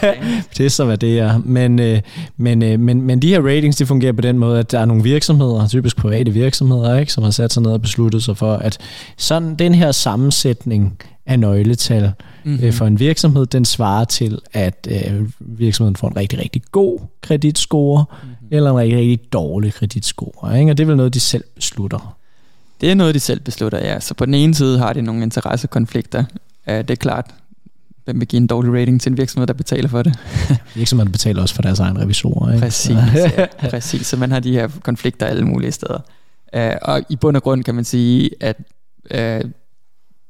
det 0.58 0.66
er 0.66 0.70
så, 0.70 0.84
hvad 0.84 0.98
det 0.98 1.18
er. 1.18 1.38
Men, 1.38 1.78
øh, 1.78 2.00
men, 2.36 2.62
øh, 2.62 2.80
men, 2.80 3.02
men 3.02 3.22
de 3.22 3.28
her 3.28 3.40
ratings, 3.40 3.76
de 3.76 3.86
fungerer 3.86 4.12
på 4.12 4.20
den 4.20 4.38
måde, 4.38 4.58
at 4.58 4.72
der 4.72 4.78
er 4.78 4.84
nogle 4.84 5.02
virksomheder, 5.02 5.68
typisk 5.68 5.96
private 5.96 6.30
virksomheder, 6.30 6.98
ikke, 6.98 7.12
som 7.12 7.24
har 7.24 7.30
sat 7.30 7.52
sig 7.52 7.62
ned 7.62 7.70
og 7.70 7.82
besluttet 7.82 8.22
sig 8.22 8.36
for, 8.36 8.54
at 8.54 8.78
sådan 9.16 9.54
den 9.54 9.74
her 9.74 9.92
sammensætning 9.92 10.98
af 11.26 11.38
nøgletal 11.38 12.12
mm-hmm. 12.44 12.72
for 12.72 12.86
en 12.86 13.00
virksomhed, 13.00 13.46
den 13.46 13.64
svarer 13.64 14.04
til, 14.04 14.38
at 14.52 14.88
øh, 14.90 15.30
virksomheden 15.40 15.96
får 15.96 16.08
en 16.08 16.16
rigtig, 16.16 16.38
rigtig 16.38 16.62
god 16.72 16.98
kreditscore, 17.22 18.04
mm-hmm. 18.22 18.48
eller 18.50 18.70
en 18.70 18.76
rigtig, 18.76 18.98
rigtig 18.98 19.32
dårlig 19.32 19.72
kreditscore. 19.72 20.60
Ikke? 20.60 20.72
Og 20.72 20.78
det 20.78 20.84
er 20.84 20.86
vel 20.86 20.96
noget, 20.96 21.14
de 21.14 21.20
selv 21.20 21.44
beslutter. 21.54 22.15
Det 22.80 22.90
er 22.90 22.94
noget, 22.94 23.14
de 23.14 23.20
selv 23.20 23.40
beslutter, 23.40 23.78
ja. 23.78 24.00
Så 24.00 24.14
på 24.14 24.26
den 24.26 24.34
ene 24.34 24.54
side 24.54 24.78
har 24.78 24.92
de 24.92 25.02
nogle 25.02 25.22
interessekonflikter. 25.22 26.24
Uh, 26.66 26.74
det 26.74 26.90
er 26.90 26.94
klart, 26.94 27.34
hvem 28.04 28.20
vil 28.20 28.28
give 28.28 28.40
en 28.40 28.46
dårlig 28.46 28.72
rating 28.72 29.00
til 29.00 29.10
en 29.10 29.16
virksomhed, 29.16 29.46
der 29.46 29.54
betaler 29.54 29.88
for 29.88 30.02
det? 30.02 30.18
Virksomheden 30.74 31.12
betaler 31.12 31.42
også 31.42 31.54
for 31.54 31.62
deres 31.62 31.80
egen 31.80 31.98
revisorer. 31.98 32.52
Ikke? 32.52 32.60
Præcis, 32.60 32.96
ja, 33.14 33.46
præcis. 33.70 34.06
Så 34.06 34.16
man 34.16 34.30
har 34.30 34.40
de 34.40 34.52
her 34.52 34.68
konflikter 34.82 35.26
alle 35.26 35.44
mulige 35.44 35.72
steder. 35.72 36.00
Uh, 36.56 36.76
og 36.82 37.02
i 37.08 37.16
bund 37.16 37.36
og 37.36 37.42
grund 37.42 37.64
kan 37.64 37.74
man 37.74 37.84
sige, 37.84 38.30
at 38.40 38.56
uh, 39.14 39.50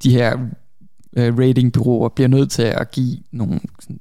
de 0.03 0.11
her 0.11 0.35
uh, 1.17 1.39
ratingbyråer 1.39 2.09
bliver 2.09 2.29
nødt 2.29 2.51
til 2.51 2.63
at 2.63 2.91
give 2.91 3.19
nogle 3.33 3.61
sådan, 3.81 4.01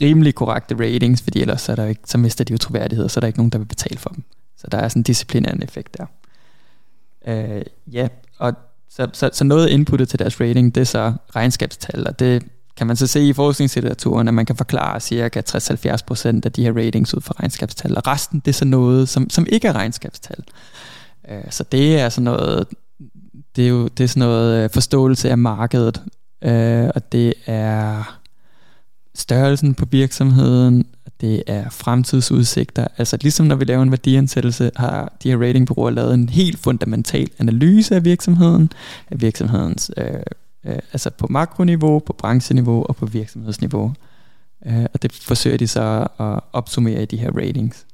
rimelig 0.00 0.34
korrekte 0.34 0.74
ratings, 0.74 1.22
fordi 1.22 1.40
ellers 1.40 1.60
så, 1.60 1.72
er 1.72 1.76
der 1.76 1.84
ikke, 1.84 2.00
så 2.04 2.18
mister 2.18 2.44
de 2.44 2.52
jo 2.52 2.58
troværdighed, 2.58 3.08
så 3.08 3.18
er 3.18 3.20
der 3.20 3.26
ikke 3.26 3.38
nogen, 3.38 3.50
der 3.50 3.58
vil 3.58 3.64
betale 3.64 3.98
for 3.98 4.10
dem. 4.10 4.24
Så 4.56 4.66
der 4.72 4.78
er 4.78 4.88
sådan 4.88 5.00
en 5.00 5.04
disciplinærende 5.04 5.64
effekt 5.64 5.98
der. 5.98 6.06
Øh, 7.26 7.62
ja, 7.92 8.08
og 8.38 8.54
så, 8.90 9.08
så, 9.12 9.30
så 9.32 9.44
noget 9.44 9.68
inputtet 9.68 10.08
til 10.08 10.18
deres 10.18 10.40
rating, 10.40 10.74
det 10.74 10.80
er 10.80 10.84
så 10.84 11.12
regnskabstal, 11.36 12.06
og 12.08 12.18
det 12.18 12.42
kan 12.76 12.86
man 12.86 12.96
så 12.96 13.06
se 13.06 13.20
i 13.20 13.32
forskningslitteraturen, 13.32 14.28
at 14.28 14.34
man 14.34 14.46
kan 14.46 14.56
forklare 14.56 15.00
cirka 15.00 15.42
60-70% 15.48 16.40
af 16.44 16.52
de 16.52 16.62
her 16.62 16.76
ratings 16.76 17.14
ud 17.14 17.20
fra 17.20 17.34
regnskabstal, 17.40 17.96
og 17.96 18.06
resten 18.06 18.40
det 18.40 18.48
er 18.48 18.52
så 18.52 18.64
noget, 18.64 19.08
som, 19.08 19.30
som 19.30 19.46
ikke 19.48 19.68
er 19.68 19.72
regnskabstal. 19.72 20.44
Øh, 21.30 21.50
så 21.50 21.64
det 21.64 22.00
er 22.00 22.08
sådan 22.08 22.24
noget, 22.24 22.66
det 23.56 23.64
er 23.64 23.68
jo 23.68 23.88
det 23.88 24.04
er 24.04 24.08
sådan 24.08 24.28
noget 24.28 24.64
øh, 24.64 24.70
forståelse 24.70 25.30
af 25.30 25.38
markedet, 25.38 26.02
øh, 26.42 26.88
og 26.94 27.12
det 27.12 27.34
er 27.46 28.18
størrelsen 29.16 29.74
på 29.74 29.84
virksomheden, 29.90 30.86
det 31.20 31.42
er 31.46 31.70
fremtidsudsigter. 31.70 32.86
Altså 32.98 33.18
ligesom 33.20 33.46
når 33.46 33.56
vi 33.56 33.64
laver 33.64 33.82
en 33.82 33.90
værdiansættelse, 33.90 34.70
har 34.76 35.12
de 35.22 35.30
her 35.30 35.38
ratingbureauer 35.38 35.90
lavet 35.90 36.14
en 36.14 36.28
helt 36.28 36.58
fundamental 36.58 37.28
analyse 37.38 37.94
af 37.96 38.04
virksomheden, 38.04 38.72
af 39.10 39.20
virksomhedens, 39.20 39.90
øh, 39.96 40.06
øh, 40.66 40.78
altså 40.92 41.10
på 41.10 41.26
makroniveau, 41.30 41.98
på 41.98 42.12
brancheniveau 42.12 42.86
og 42.88 42.96
på 42.96 43.06
virksomhedsniveau. 43.06 43.92
Øh, 44.66 44.84
og 44.94 45.02
det 45.02 45.12
forsøger 45.12 45.56
de 45.56 45.66
så 45.66 46.06
at 46.18 46.40
opsummere 46.52 47.02
i 47.02 47.06
de 47.06 47.16
her 47.16 47.30
ratings. 47.30 47.86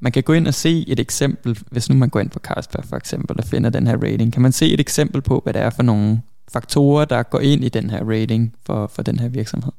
Man 0.00 0.12
kan 0.12 0.22
gå 0.22 0.32
ind 0.32 0.46
og 0.46 0.54
se 0.54 0.84
et 0.88 1.00
eksempel, 1.00 1.58
hvis 1.70 1.88
nu 1.88 1.94
man 1.94 2.08
går 2.08 2.20
ind 2.20 2.30
på 2.30 2.38
Carlsberg 2.38 2.84
for 2.84 2.96
eksempel 2.96 3.38
og 3.38 3.44
finder 3.44 3.70
den 3.70 3.86
her 3.86 3.96
rating, 3.96 4.32
kan 4.32 4.42
man 4.42 4.52
se 4.52 4.72
et 4.72 4.80
eksempel 4.80 5.20
på, 5.22 5.40
hvad 5.42 5.52
det 5.52 5.62
er 5.62 5.70
for 5.70 5.82
nogle 5.82 6.20
faktorer, 6.52 7.04
der 7.04 7.22
går 7.22 7.40
ind 7.40 7.64
i 7.64 7.68
den 7.68 7.90
her 7.90 8.04
rating 8.04 8.54
for, 8.66 8.86
for 8.86 9.02
den 9.02 9.18
her 9.18 9.28
virksomhed. 9.28 9.72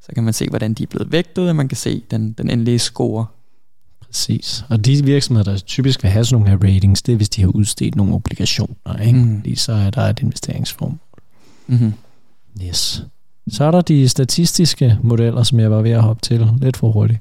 Så 0.00 0.12
kan 0.14 0.24
man 0.24 0.32
se, 0.32 0.48
hvordan 0.48 0.74
de 0.74 0.82
er 0.82 0.86
blevet 0.86 1.12
vægtet, 1.12 1.48
og 1.48 1.56
man 1.56 1.68
kan 1.68 1.76
se 1.76 2.02
den, 2.10 2.32
den 2.32 2.50
endelige 2.50 2.78
score. 2.78 3.26
Præcis. 4.06 4.64
Og 4.68 4.84
de 4.84 5.04
virksomheder, 5.04 5.52
der 5.52 5.58
typisk 5.58 6.02
vil 6.02 6.10
have 6.10 6.24
sådan 6.24 6.42
nogle 6.42 6.50
her 6.50 6.74
ratings, 6.74 7.02
det 7.02 7.12
er, 7.12 7.16
hvis 7.16 7.28
de 7.28 7.40
har 7.40 7.48
udstedt 7.48 7.94
nogle 7.94 8.14
obligationer. 8.14 8.98
Ikke? 9.06 9.18
Mm. 9.18 9.40
Lige 9.44 9.56
så 9.56 9.72
er 9.72 9.90
der 9.90 10.02
et 10.02 10.20
investeringsform. 10.20 11.00
Mm-hmm. 11.66 11.92
Yes. 12.62 13.04
Så 13.48 13.64
er 13.64 13.70
der 13.70 13.80
de 13.80 14.08
statistiske 14.08 14.98
modeller, 15.02 15.42
som 15.42 15.60
jeg 15.60 15.70
var 15.70 15.82
ved 15.82 15.90
at 15.90 16.02
hoppe 16.02 16.20
til 16.20 16.50
lidt 16.60 16.76
for 16.76 16.92
hurtigt. 16.92 17.20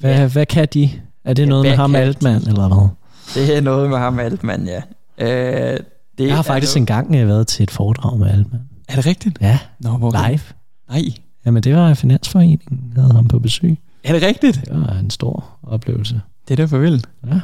Hvad, 0.00 0.14
ja. 0.14 0.26
hvad 0.26 0.46
kan 0.46 0.68
de? 0.74 0.90
Er 1.24 1.34
det 1.34 1.42
ja, 1.42 1.48
noget 1.48 1.64
med 1.64 1.76
ham 1.76 1.94
Altmann, 1.94 2.44
de? 2.44 2.48
eller 2.48 2.68
hvad? 2.68 2.88
Det 3.34 3.56
er 3.56 3.60
noget 3.60 3.90
med 3.90 3.98
ham 3.98 4.18
Altmann, 4.18 4.66
ja. 4.66 4.82
Øh, 5.18 5.80
det 6.18 6.26
jeg 6.26 6.36
har 6.36 6.42
faktisk 6.42 6.76
noget... 6.76 6.82
engang 6.82 7.28
været 7.28 7.46
til 7.46 7.62
et 7.62 7.70
foredrag 7.70 8.18
med 8.18 8.26
Altmann. 8.26 8.64
Er 8.88 8.94
det 8.94 9.06
rigtigt? 9.06 9.38
Ja, 9.40 9.58
Nå, 9.80 9.90
hvor 9.90 10.28
live. 10.28 10.40
Nej. 10.88 11.02
Jamen, 11.48 11.62
det 11.62 11.74
var 11.76 11.94
Finansforeningen, 11.94 12.92
der 12.96 13.00
havde 13.00 13.14
ham 13.14 13.28
på 13.28 13.38
besøg. 13.38 13.78
Er 14.04 14.12
det 14.12 14.22
rigtigt? 14.22 14.60
Det 14.64 14.80
var 14.80 14.98
en 14.98 15.10
stor 15.10 15.44
oplevelse. 15.62 16.20
Det 16.48 16.54
er 16.54 16.56
derfor 16.56 16.78
vildt. 16.78 17.08
Ja. 17.26 17.40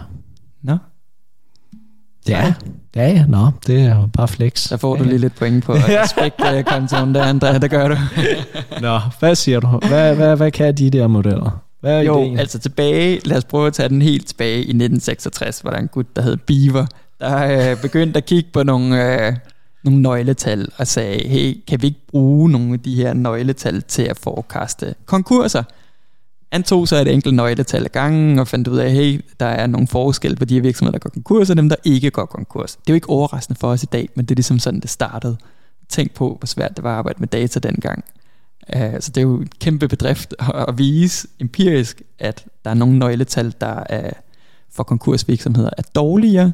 Nå. 0.63 0.77
Ja, 2.29 2.55
ja, 2.97 3.09
ja, 3.09 3.27
nå, 3.29 3.51
det 3.67 3.81
er 3.81 3.97
jo 3.97 4.09
bare 4.13 4.29
flex. 4.29 4.59
Så 4.59 4.77
får 4.77 4.97
du 4.97 5.05
lige 5.05 5.19
lidt 5.19 5.35
point 5.35 5.65
på 5.65 5.73
respektkontoen 6.03 7.15
der, 7.15 7.25
Andrea, 7.25 7.59
det 7.59 7.71
gør 7.71 7.89
du. 7.89 7.97
nå, 8.87 8.99
hvad 9.19 9.35
siger 9.35 9.61
du? 9.61 9.67
Hvad, 9.67 10.15
hvad, 10.15 10.37
hvad 10.37 10.51
kan 10.51 10.75
de 10.75 10.91
der 10.91 11.07
modeller? 11.07 11.63
Hvad 11.81 11.99
er 11.99 12.03
jo, 12.03 12.23
ideen? 12.23 12.39
altså 12.39 12.59
tilbage, 12.59 13.21
lad 13.25 13.37
os 13.37 13.45
prøve 13.45 13.67
at 13.67 13.73
tage 13.73 13.89
den 13.89 14.03
helt 14.03 14.27
tilbage 14.27 14.57
i 14.57 14.61
1966, 14.61 15.61
hvor 15.61 15.71
der 15.71 15.79
en 15.79 15.89
gut, 15.89 16.17
der 16.17 16.23
hed 16.23 16.37
Beaver, 16.37 16.87
der 17.21 17.71
øh, 17.71 17.83
begyndte 17.83 18.17
at 18.17 18.27
kigge 18.27 18.51
på 18.53 18.63
nogle, 18.63 19.25
øh, 19.27 19.37
nogle 19.85 20.03
nøgletal 20.03 20.69
og 20.77 20.87
sagde, 20.87 21.29
hey, 21.29 21.65
kan 21.69 21.83
vi 21.83 21.87
ikke 21.87 22.07
bruge 22.09 22.51
nogle 22.51 22.73
af 22.73 22.81
de 22.81 22.95
her 22.95 23.13
nøgletal 23.13 23.83
til 23.83 24.03
at 24.03 24.19
forekaste 24.19 24.95
konkurser? 25.05 25.63
Han 26.53 26.63
tog 26.63 26.89
så 26.89 26.97
et 26.97 27.09
enkelt 27.09 27.35
nøgletal 27.35 27.85
af 27.85 27.93
gangen 27.93 28.39
og 28.39 28.49
fandt 28.49 28.69
ud 28.69 28.79
af, 28.79 28.93
hey, 28.93 29.25
der 29.41 29.47
er 29.47 29.67
nogle 29.67 29.87
forskel 29.87 30.37
på 30.37 30.45
de 30.45 30.55
her 30.55 30.63
virksomheder, 30.63 30.93
der 30.93 30.99
går 30.99 31.11
konkurs, 31.11 31.51
og 31.51 31.57
dem, 31.57 31.69
der 31.69 31.77
ikke 31.85 32.11
går 32.11 32.25
konkurs. 32.25 32.77
Det 32.77 32.91
er 32.91 32.93
jo 32.93 32.95
ikke 32.95 33.09
overraskende 33.09 33.59
for 33.61 33.69
os 33.69 33.83
i 33.83 33.87
dag, 33.87 34.09
men 34.15 34.25
det 34.25 34.31
er 34.31 34.37
ligesom 34.37 34.59
sådan, 34.59 34.81
det 34.81 34.91
startede. 34.91 35.37
Tænk 35.89 36.15
på, 36.15 36.37
hvor 36.39 36.47
svært 36.47 36.77
det 36.77 36.85
var 36.85 36.93
at 36.93 36.99
arbejde 36.99 37.19
med 37.21 37.29
data 37.29 37.59
dengang. 37.59 38.05
Øh, 38.77 39.01
så 39.01 39.11
det 39.11 39.17
er 39.17 39.23
jo 39.23 39.37
en 39.41 39.49
kæmpe 39.61 39.89
bedrift 39.89 40.35
at 40.69 40.79
vise 40.79 41.29
empirisk, 41.41 42.03
at 42.19 42.47
der 42.65 42.71
er 42.71 42.75
nogle 42.75 42.99
nøgletal, 42.99 43.55
der 43.61 43.83
er 43.89 44.11
for 44.71 44.83
konkursvirksomheder 44.83 45.71
er 45.79 45.83
dårligere, 45.95 46.53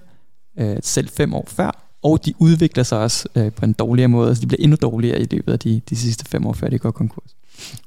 øh, 0.58 0.76
selv 0.82 1.08
fem 1.08 1.34
år 1.34 1.44
før, 1.48 1.89
og 2.02 2.24
de 2.24 2.34
udvikler 2.38 2.82
sig 2.82 2.98
også 2.98 3.28
øh, 3.34 3.52
på 3.52 3.64
en 3.64 3.72
dårligere 3.72 4.08
måde, 4.08 4.26
så 4.26 4.28
altså, 4.28 4.40
de 4.40 4.46
bliver 4.46 4.62
endnu 4.62 4.76
dårligere 4.82 5.20
i 5.20 5.26
løbet 5.30 5.52
af 5.52 5.58
de, 5.58 5.80
de 5.90 5.96
sidste 5.96 6.24
fem 6.24 6.46
år, 6.46 6.52
før 6.52 6.68
de 6.68 6.78
går 6.78 6.90
konkurs. 6.90 7.36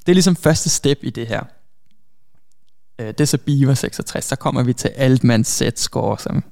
Det 0.06 0.12
er 0.12 0.14
ligesom 0.14 0.36
første 0.36 0.70
step 0.70 0.98
i 1.02 1.10
det 1.10 1.26
her. 1.26 1.42
Øh, 2.98 3.06
det 3.06 3.20
er 3.20 3.24
så 3.24 3.38
Beaver 3.38 3.74
66, 3.74 4.24
så 4.24 4.36
kommer 4.36 4.62
vi 4.62 4.72
til 4.72 4.88
Altmans 4.88 5.48
set 5.48 5.78
score, 5.78 6.18
som, 6.18 6.44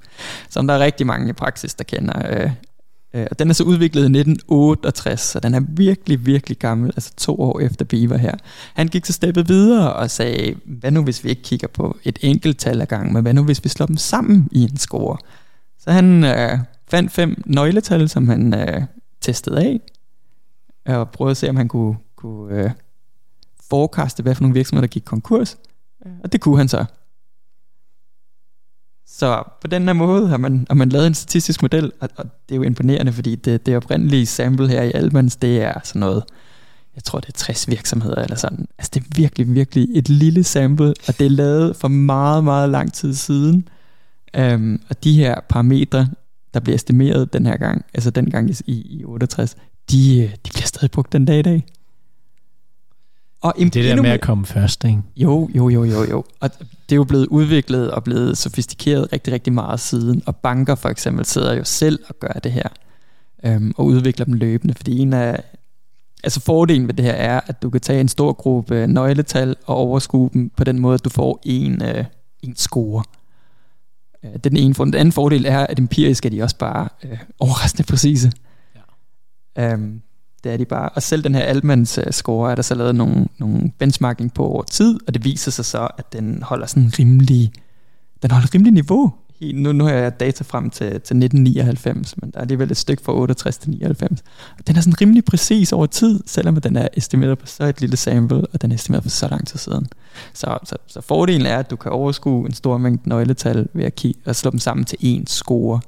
som 0.51 0.67
der 0.67 0.75
er 0.75 0.79
rigtig 0.79 1.07
mange 1.07 1.31
i 1.31 1.33
praksis, 1.33 1.75
der 1.75 1.85
kender. 1.85 2.43
Øh, 2.43 2.51
Øh, 3.15 3.27
og 3.31 3.39
den 3.39 3.51
er 3.51 3.55
så 3.55 3.65
udviklet 3.65 4.03
i 4.03 4.05
1968, 4.05 5.21
så 5.21 5.41
den 5.41 5.55
er 5.55 5.61
virkelig, 5.69 6.27
virkelig 6.27 6.59
gammel, 6.59 6.91
altså 6.97 7.13
to 7.17 7.41
år 7.41 7.61
efter 7.61 7.85
Beaver 7.85 8.17
her. 8.17 8.35
Han 8.75 8.89
gik 8.89 9.07
så 9.07 9.13
steppet 9.13 9.49
videre 9.49 9.93
og 9.93 10.11
sagde, 10.11 10.55
hvad 10.65 10.91
nu 10.91 11.03
hvis 11.03 11.25
vi 11.25 11.29
ikke 11.29 11.43
kigger 11.43 11.69
på 11.69 11.97
et 12.05 12.19
enkelt 12.23 12.59
tal 12.59 12.81
ad 12.81 12.87
gang, 12.87 13.13
men 13.13 13.23
hvad 13.23 13.35
nu 13.35 13.45
hvis 13.45 13.65
vi 13.65 13.69
slår 13.69 13.87
dem 13.87 13.97
sammen 13.97 14.49
i 14.53 14.63
en 14.63 14.77
score? 14.77 15.17
Så 15.79 15.91
han 15.91 16.25
øh, 16.25 16.59
fandt 16.93 17.13
fem 17.13 17.43
nøgletal, 17.47 18.09
som 18.09 18.29
han 18.29 18.55
øh, 18.55 18.83
testede 19.21 19.61
af, 19.61 19.81
og 20.87 21.11
prøvede 21.11 21.31
at 21.31 21.37
se, 21.37 21.49
om 21.49 21.57
han 21.57 21.69
kunne, 21.69 21.97
kunne 22.17 22.55
øh, 22.55 22.71
forekaste, 23.71 24.23
hvad 24.23 24.35
for 24.35 24.43
nogle 24.43 24.55
virksomheder, 24.55 24.87
der 24.87 24.93
gik 24.93 25.03
konkurs. 25.05 25.59
Og 26.25 26.33
det 26.33 26.41
kunne 26.41 26.59
han 26.59 26.69
så. 26.69 26.85
Så 29.07 29.43
på 29.61 29.67
den 29.67 29.83
her 29.83 29.93
måde 29.93 30.29
har 30.29 30.37
man, 30.37 30.67
har 30.71 30.75
man 30.75 30.89
lavet 30.89 31.07
en 31.07 31.15
statistisk 31.15 31.63
model, 31.63 31.93
og, 32.01 32.09
og 32.17 32.25
det 32.49 32.55
er 32.55 32.57
jo 32.57 32.63
imponerende, 32.63 33.13
fordi 33.13 33.35
det, 33.35 33.67
det 33.67 33.77
oprindelige 33.77 34.27
sample 34.27 34.69
her 34.69 34.83
i 34.83 34.93
Almans, 34.95 35.37
det 35.37 35.63
er 35.63 35.81
sådan 35.85 36.01
noget, 36.01 36.25
jeg 36.95 37.05
tror 37.05 37.21
det 37.21 37.29
er 37.29 37.33
60 37.33 37.69
virksomheder 37.69 38.23
eller 38.23 38.37
sådan. 38.37 38.67
Altså 38.79 38.91
det 38.95 39.01
er 39.01 39.07
virkelig, 39.17 39.55
virkelig 39.55 39.89
et 39.95 40.09
lille 40.09 40.45
sample, 40.45 40.95
og 41.09 41.19
det 41.19 41.27
er 41.27 41.31
lavet 41.31 41.77
for 41.77 41.89
meget, 41.89 42.45
meget 42.45 42.71
lang 42.71 42.93
tid 42.93 43.15
siden. 43.15 43.69
Um, 44.39 44.81
og 44.89 45.05
de 45.05 45.17
her 45.17 45.41
parametre, 45.49 46.09
der 46.55 46.61
bliver 46.61 46.75
estimeret 46.75 47.33
den 47.33 47.47
her 47.47 47.57
gang, 47.57 47.85
altså 47.95 48.11
den 48.11 48.31
gang 48.31 48.51
i, 48.51 48.73
i 48.73 49.05
68, 49.05 49.57
de, 49.91 50.31
de 50.47 50.51
bliver 50.53 50.67
stadig 50.67 50.91
brugt 50.91 51.13
den 51.13 51.25
dag 51.25 51.39
i 51.39 51.43
dag. 51.43 51.65
Og 53.43 53.55
det 53.59 53.75
der 53.75 54.03
med 54.03 54.11
at 54.11 54.21
komme 54.21 54.47
først, 54.47 54.85
ikke? 54.85 55.03
Jo, 55.17 55.51
jo, 55.55 55.69
jo, 55.69 55.85
jo, 55.85 56.05
jo. 56.11 56.25
Og 56.41 56.51
det 56.61 56.93
er 56.93 56.97
jo 56.97 57.05
blevet 57.05 57.27
udviklet 57.27 57.91
og 57.91 58.05
blevet 58.05 58.39
sofistikeret 58.39 59.13
rigtig, 59.13 59.33
rigtig 59.33 59.53
meget 59.53 59.81
siden. 59.81 60.23
Og 60.27 60.37
banker 60.37 60.75
for 60.75 60.89
eksempel 60.89 61.25
sidder 61.25 61.55
jo 61.55 61.65
selv 61.65 61.99
og 62.09 62.15
gør 62.21 62.33
det 62.33 62.53
her. 62.53 62.69
Øhm, 63.45 63.75
og 63.77 63.85
udvikler 63.85 64.25
dem 64.25 64.35
løbende. 64.35 64.75
Fordi 64.75 64.99
en 64.99 65.13
af, 65.13 65.45
altså 66.25 66.41
fordelen 66.41 66.89
ved 66.89 66.95
det 66.95 67.05
her 67.05 67.13
er, 67.13 67.41
at 67.47 67.63
du 67.63 67.71
kan 67.71 67.81
tage 67.81 68.01
en 68.01 68.09
stor 68.09 68.33
gruppe 68.33 68.87
nøgletal 68.87 69.57
og 69.67 69.77
overskue 69.77 70.31
dem 70.33 70.51
på 70.57 70.65
den 70.65 70.79
måde, 70.79 70.95
at 70.95 71.05
du 71.05 71.11
får 71.11 71.41
en, 71.45 71.83
øh, 71.83 72.05
en 72.43 72.57
score. 72.57 73.05
Øh, 74.25 74.33
det 74.33 74.47
er 74.47 74.51
den 74.51 74.57
ene 74.57 74.75
fordel. 74.75 74.93
Den 74.93 75.01
anden 75.01 75.13
fordel 75.13 75.47
er, 75.47 75.59
at 75.67 75.79
empirisk 75.79 76.27
er 76.27 76.31
de 76.31 76.43
også 76.43 76.57
bare 76.57 76.89
øh, 77.05 77.19
overraskende 77.41 77.87
præcise. 77.87 78.33
Ja. 79.57 79.73
Øhm, 79.73 80.03
det 80.45 80.53
er 80.53 80.57
de 80.57 80.65
bare. 80.65 80.89
Og 80.89 81.03
selv 81.03 81.25
den 81.25 81.35
her 81.35 81.43
Altmans 81.43 81.99
score 82.11 82.51
er 82.51 82.55
der 82.55 82.63
så 82.63 82.75
lavet 82.75 82.95
nogle, 82.95 83.27
nogle 83.39 83.73
benchmarking 83.79 84.35
på 84.35 84.47
over 84.47 84.63
tid, 84.63 85.01
og 85.07 85.15
det 85.15 85.25
viser 85.25 85.51
sig 85.51 85.65
så, 85.65 85.89
at 85.99 86.13
den 86.13 86.43
holder 86.43 86.67
sådan 86.67 86.93
rimelig, 86.99 87.53
den 88.23 88.31
holder 88.31 88.55
rimelig 88.55 88.73
niveau. 88.73 89.15
Nu, 89.55 89.73
nu 89.73 89.85
har 89.85 89.93
jeg 89.93 90.21
data 90.21 90.45
frem 90.45 90.71
til, 90.71 90.87
til 90.87 90.97
1999, 90.97 92.21
men 92.21 92.31
der 92.31 92.37
er 92.39 92.41
alligevel 92.41 92.71
et 92.71 92.77
stykke 92.77 93.03
fra 93.03 93.15
68 93.15 93.59
til 93.59 93.71
99. 93.71 94.23
Og 94.59 94.67
den 94.67 94.77
er 94.77 94.81
sådan 94.81 95.01
rimelig 95.01 95.25
præcis 95.25 95.73
over 95.73 95.87
tid, 95.87 96.21
selvom 96.27 96.61
den 96.61 96.77
er 96.77 96.89
estimeret 96.95 97.39
på 97.39 97.47
så 97.47 97.65
et 97.65 97.81
lille 97.81 97.97
sample, 97.97 98.37
og 98.37 98.63
den 98.63 98.71
er 98.71 98.75
estimeret 98.75 99.03
for 99.03 99.11
så 99.11 99.29
lang 99.29 99.47
tid 99.47 99.59
siden. 99.59 99.87
Så, 100.33 100.59
så, 100.65 100.77
så 100.87 101.01
fordelen 101.01 101.47
er, 101.47 101.59
at 101.59 101.71
du 101.71 101.77
kan 101.77 101.93
overskue 101.93 102.47
en 102.47 102.55
stor 102.55 102.79
mængde 102.79 103.09
nøgletal 103.09 103.69
ved 103.73 103.85
at 103.85 103.95
kigge, 103.95 104.21
og 104.25 104.37
slå 104.37 104.51
dem 104.51 104.59
sammen 104.59 104.85
til 104.85 104.97
én 104.97 105.25
score. 105.27 105.81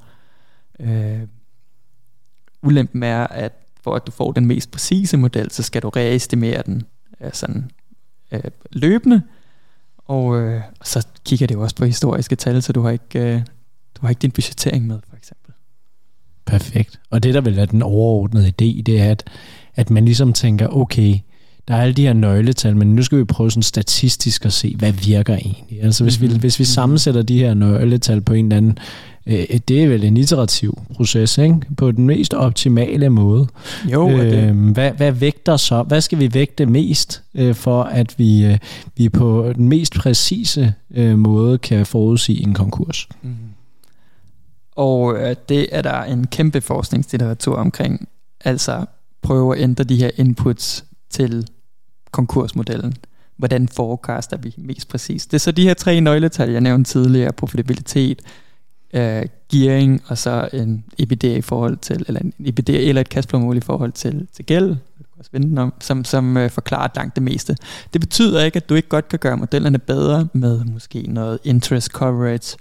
Øh, 0.80 1.20
ulempen 2.62 3.02
er, 3.02 3.26
at 3.26 3.52
for 3.84 3.94
at 3.94 4.06
du 4.06 4.12
får 4.12 4.32
den 4.32 4.46
mest 4.46 4.70
præcise 4.70 5.16
model, 5.16 5.50
så 5.50 5.62
skal 5.62 5.82
du 5.82 5.88
reestimere 5.88 6.62
den 6.66 6.82
øh, 7.20 7.30
sådan 7.32 7.70
øh, 8.32 8.40
løbende, 8.72 9.22
og 10.04 10.40
øh, 10.40 10.60
så 10.84 11.06
kigger 11.24 11.46
det 11.46 11.54
jo 11.54 11.62
også 11.62 11.76
på 11.76 11.84
historiske 11.84 12.36
tal, 12.36 12.62
så 12.62 12.72
du 12.72 12.82
har 12.82 12.90
ikke, 12.90 13.18
øh, 13.18 13.40
du 13.94 14.00
har 14.00 14.08
ikke 14.08 14.20
din 14.20 14.30
budgettering 14.30 14.86
med, 14.86 14.98
for 15.08 15.16
eksempel. 15.16 15.52
Perfekt. 16.46 17.00
Og 17.10 17.22
det, 17.22 17.34
der 17.34 17.40
vil 17.40 17.56
være 17.56 17.66
den 17.66 17.82
overordnede 17.82 18.48
idé, 18.48 18.82
det 18.82 19.00
er, 19.00 19.10
at, 19.10 19.30
at 19.74 19.90
man 19.90 20.04
ligesom 20.04 20.32
tænker, 20.32 20.68
okay, 20.68 21.18
der 21.68 21.74
er 21.74 21.82
alle 21.82 21.94
de 21.94 22.02
her 22.02 22.12
nøgletal, 22.12 22.76
men 22.76 22.94
nu 22.94 23.02
skal 23.02 23.18
vi 23.18 23.24
prøve 23.24 23.50
sådan 23.50 23.62
statistisk 23.62 24.44
at 24.44 24.52
se, 24.52 24.76
hvad 24.78 24.92
virker 24.92 25.34
egentlig. 25.34 25.63
Altså 25.82 26.04
hvis, 26.04 26.20
mm-hmm. 26.20 26.34
vi, 26.34 26.38
hvis 26.38 26.58
vi 26.58 26.64
sammensætter 26.64 27.22
de 27.22 27.38
her 27.38 27.54
nøgletal 27.54 28.20
på 28.20 28.32
en 28.32 28.44
eller 28.44 28.56
anden 28.56 28.78
øh, 29.26 29.60
det 29.68 29.82
er 29.82 29.88
vel 29.88 30.04
en 30.04 30.16
iterativ 30.16 30.78
proces, 30.94 31.38
ikke? 31.38 31.60
På 31.76 31.90
den 31.90 32.06
mest 32.06 32.34
optimale 32.34 33.10
måde. 33.10 33.46
Jo, 33.92 34.10
øh, 34.10 34.30
det. 34.30 34.54
Hvad, 34.54 34.92
hvad 34.92 35.12
vægter 35.12 35.56
så? 35.56 35.82
Hvad 35.82 36.00
skal 36.00 36.18
vi 36.18 36.34
vægte 36.34 36.66
mest, 36.66 37.22
øh, 37.34 37.54
for 37.54 37.82
at 37.82 38.18
vi, 38.18 38.46
øh, 38.46 38.58
vi 38.96 39.08
på 39.08 39.52
den 39.56 39.68
mest 39.68 39.94
præcise 39.94 40.74
øh, 40.94 41.18
måde 41.18 41.58
kan 41.58 41.86
forudsige 41.86 42.42
en 42.42 42.54
konkurs? 42.54 43.08
Mm. 43.22 43.34
Og 44.76 45.16
øh, 45.16 45.36
det 45.48 45.66
er 45.72 45.82
der 45.82 46.02
en 46.02 46.26
kæmpe 46.26 46.60
forskningslitteratur 46.60 47.56
omkring. 47.56 48.08
Altså 48.44 48.84
prøve 49.22 49.56
at 49.56 49.62
ændre 49.62 49.84
de 49.84 49.96
her 49.96 50.10
inputs 50.16 50.84
til 51.10 51.46
konkursmodellen. 52.10 52.94
Hvordan 53.36 53.68
forecaster 53.68 54.36
vi 54.36 54.54
mest 54.58 54.88
præcis? 54.88 55.26
Det 55.26 55.34
er 55.34 55.38
så 55.38 55.52
de 55.52 55.62
her 55.62 55.74
tre 55.74 56.00
nøgletal, 56.00 56.50
jeg 56.50 56.60
nævnte 56.60 56.90
tidligere. 56.90 57.32
Profitabilitet, 57.32 58.22
øh, 58.94 59.22
gearing, 59.52 60.02
og 60.06 60.18
så 60.18 60.48
en 60.52 60.84
EBITDA 60.98 61.36
i 61.36 61.40
forhold 61.40 61.76
til, 61.76 62.04
eller 62.08 62.20
en 62.20 62.32
EBITDA 62.46 62.72
eller 62.72 63.00
et 63.00 63.06
cashflow-mål 63.06 63.56
i 63.56 63.60
forhold 63.60 63.92
til, 63.92 64.28
til 64.32 64.44
gæld, 64.44 64.76
om, 65.56 65.74
som, 65.80 66.04
som 66.04 66.36
øh, 66.36 66.50
forklarer 66.50 66.88
langt 66.96 67.14
det 67.14 67.22
meste. 67.22 67.56
Det 67.92 68.00
betyder 68.00 68.44
ikke, 68.44 68.56
at 68.56 68.68
du 68.68 68.74
ikke 68.74 68.88
godt 68.88 69.08
kan 69.08 69.18
gøre 69.18 69.36
modellerne 69.36 69.78
bedre 69.78 70.28
med 70.32 70.64
måske 70.64 71.02
noget 71.02 71.38
interest 71.44 71.88
coverage, 71.88 72.56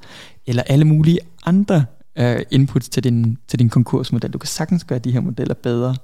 eller 0.48 0.63
alle 0.63 0.86
mulige 0.86 1.20
andre 1.46 1.86
øh, 2.15 2.42
inputs 2.51 2.89
til 2.89 3.03
din, 3.03 3.38
til 3.48 3.60
din 3.60 3.70
konkursmodel. 3.70 4.32
Du 4.32 4.38
kan 4.38 4.48
sagtens 4.48 4.84
gøre 4.84 5.00
de 5.00 5.12
her 5.12 5.20
modeller 5.20 5.53
bedre, 5.53 5.96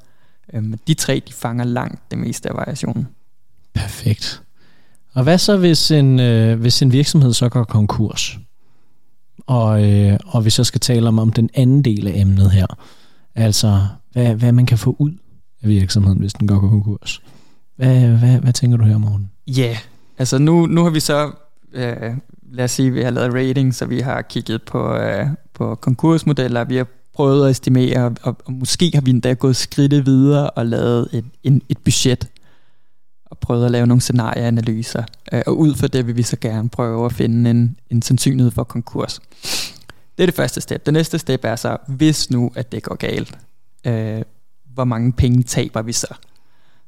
øh, 0.54 0.64
men 0.64 0.80
de 0.88 0.94
tre, 0.94 1.22
de 1.28 1.34
fanger 1.34 1.64
langt 1.64 2.12
det 2.12 2.20
meste 2.20 2.50
af 2.50 2.56
variationen. 2.56 3.08
Perfekt. 3.74 4.44
Og 5.14 5.24
hvad 5.24 5.38
så, 5.38 5.58
hvis 5.58 5.92
en, 5.92 6.20
øh, 6.20 6.60
hvis 6.60 6.82
en 6.82 6.92
virksomhed 6.92 7.34
så 7.34 7.50
går 7.50 7.64
konkurs? 7.64 8.40
Og, 9.48 9.84
øh, 9.84 10.18
og 10.28 10.46
vi 10.46 10.50
så 10.50 10.64
skal 10.64 10.82
tale 10.82 11.08
om, 11.08 11.20
om 11.20 11.32
den 11.32 11.50
anden 11.54 11.82
del 11.82 12.08
af 12.08 12.14
emnet 12.16 12.52
her, 12.52 12.66
altså 13.36 13.82
hvad, 14.12 14.36
hvad 14.36 14.52
man 14.52 14.66
kan 14.66 14.78
få 14.78 14.96
ud 15.00 15.12
af 15.64 15.70
virksomheden, 15.70 16.20
hvis 16.20 16.34
den 16.34 16.48
går 16.48 16.60
konkurs. 16.60 17.22
Hvad, 17.76 18.08
hvad, 18.08 18.40
hvad 18.40 18.54
tænker 18.54 18.78
du 18.78 18.84
her, 18.84 18.98
morgen? 18.98 19.32
Ja, 19.48 19.62
yeah. 19.62 19.78
altså 20.18 20.38
nu, 20.38 20.66
nu 20.66 20.84
har 20.84 20.90
vi 20.90 21.00
så, 21.00 21.32
øh, 21.74 22.14
lad 22.52 22.66
os 22.66 22.72
sige, 22.72 22.92
vi 22.92 23.02
har 23.02 23.12
lavet 23.12 23.34
rating, 23.34 23.76
så 23.76 23.86
vi 23.86 24.00
har 24.00 24.22
kigget 24.22 24.64
på, 24.64 24.96
øh, 24.96 25.26
på 25.54 25.76
konkursmodeller, 25.76 26.64
vi 26.64 26.76
har 26.76 26.88
prøvet 27.14 27.46
at 27.46 27.52
estimere, 27.52 28.16
og, 28.24 28.38
og 28.46 28.54
måske 28.54 28.92
har 28.94 29.02
vi 29.02 29.10
endda 29.10 29.34
gået 29.34 29.56
skridtet 29.56 30.06
videre 30.06 30.50
og 30.50 30.66
lavet 30.66 31.10
et, 31.14 31.26
en, 31.44 31.62
et 31.70 31.78
budget 31.78 32.28
og 33.30 33.38
prøvede 33.38 33.66
at 33.66 33.72
lave 33.72 33.88
nogle 33.88 34.02
scenarieanalyser. 34.02 35.04
Øh, 35.34 35.42
og 35.48 35.58
ud 35.60 35.76
fra 35.76 35.88
det 35.88 36.08
vil 36.08 36.18
vi 36.18 36.24
så 36.24 36.38
gerne 36.42 36.70
prøve 36.70 37.06
at 37.06 37.14
finde 37.14 37.50
en, 37.50 37.78
en 37.90 38.02
sandsynlighed 38.02 38.52
for 38.52 38.64
konkurs. 38.64 39.20
Det 40.18 40.24
er 40.24 40.28
det 40.28 40.36
første 40.36 40.62
step. 40.62 40.86
Det 40.86 40.94
næste 40.94 41.20
step 41.20 41.40
er 41.44 41.56
så, 41.56 41.78
hvis 41.88 42.32
nu 42.32 42.52
at 42.56 42.72
det 42.72 42.84
går 42.84 42.96
galt, 42.96 43.38
øh, 43.88 44.22
hvor 44.74 44.84
mange 44.84 45.12
penge 45.12 45.44
taber 45.44 45.82
vi 45.82 45.92
så? 45.92 46.16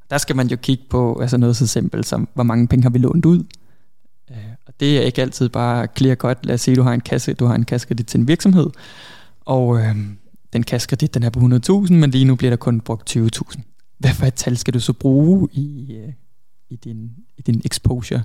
Der 0.09 0.17
skal 0.17 0.35
man 0.35 0.47
jo 0.47 0.57
kigge 0.57 0.83
på 0.89 1.19
altså 1.21 1.37
noget 1.37 1.57
så 1.57 1.67
simpelt 1.67 2.05
som, 2.05 2.29
hvor 2.33 2.43
mange 2.43 2.67
penge 2.67 2.83
har 2.83 2.89
vi 2.89 2.97
lånt 2.97 3.25
ud? 3.25 3.43
Øh, 4.31 4.37
og 4.67 4.73
det 4.79 4.97
er 4.97 5.01
ikke 5.01 5.21
altid 5.21 5.49
bare 5.49 5.87
clear 5.97 6.15
godt. 6.15 6.45
Lad 6.45 6.55
os 6.55 6.61
sige, 6.61 6.75
du 6.75 6.83
har 6.83 6.93
en 6.93 7.01
kasse, 7.01 7.33
du 7.33 7.45
har 7.45 7.55
en 7.55 7.65
kassekredit 7.65 8.07
til 8.07 8.19
en 8.19 8.27
virksomhed, 8.27 8.69
og 9.45 9.79
øh, 9.79 9.95
den 10.53 10.63
kassekredit, 10.63 11.13
den 11.13 11.23
er 11.23 11.29
på 11.29 11.39
100.000, 11.39 11.93
men 11.93 12.11
lige 12.11 12.25
nu 12.25 12.35
bliver 12.35 12.49
der 12.49 12.57
kun 12.57 12.81
brugt 12.81 13.17
20.000. 13.17 13.61
Hvad 13.97 14.13
for 14.13 14.25
et 14.25 14.33
tal 14.33 14.57
skal 14.57 14.73
du 14.73 14.79
så 14.79 14.93
bruge 14.93 15.49
i, 15.51 15.95
øh, 15.95 16.13
i 16.71 16.75
din, 16.75 17.11
i 17.37 17.41
din 17.41 17.61
exposure. 17.65 18.23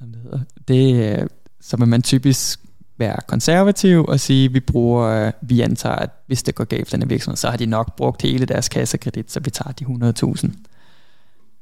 Det, 0.00 0.18
hedder. 0.22 0.40
det 0.68 1.20
øh, 1.20 1.28
så 1.60 1.76
vil 1.76 1.88
man 1.88 2.02
typisk 2.02 2.60
være 2.98 3.16
konservativ 3.26 4.04
og 4.04 4.20
sige, 4.20 4.52
vi 4.52 4.60
bruger, 4.60 5.26
øh, 5.26 5.32
vi 5.42 5.60
antager, 5.60 5.96
at 5.96 6.10
hvis 6.26 6.42
det 6.42 6.54
går 6.54 6.64
galt 6.64 6.88
for 6.88 6.96
denne 6.96 7.08
virksomhed, 7.08 7.36
så 7.36 7.50
har 7.50 7.56
de 7.56 7.66
nok 7.66 7.96
brugt 7.96 8.22
hele 8.22 8.46
deres 8.46 8.68
kassekredit, 8.68 9.32
så 9.32 9.40
vi 9.40 9.50
tager 9.50 9.72
de 9.72 9.84
100.000. 9.84 10.50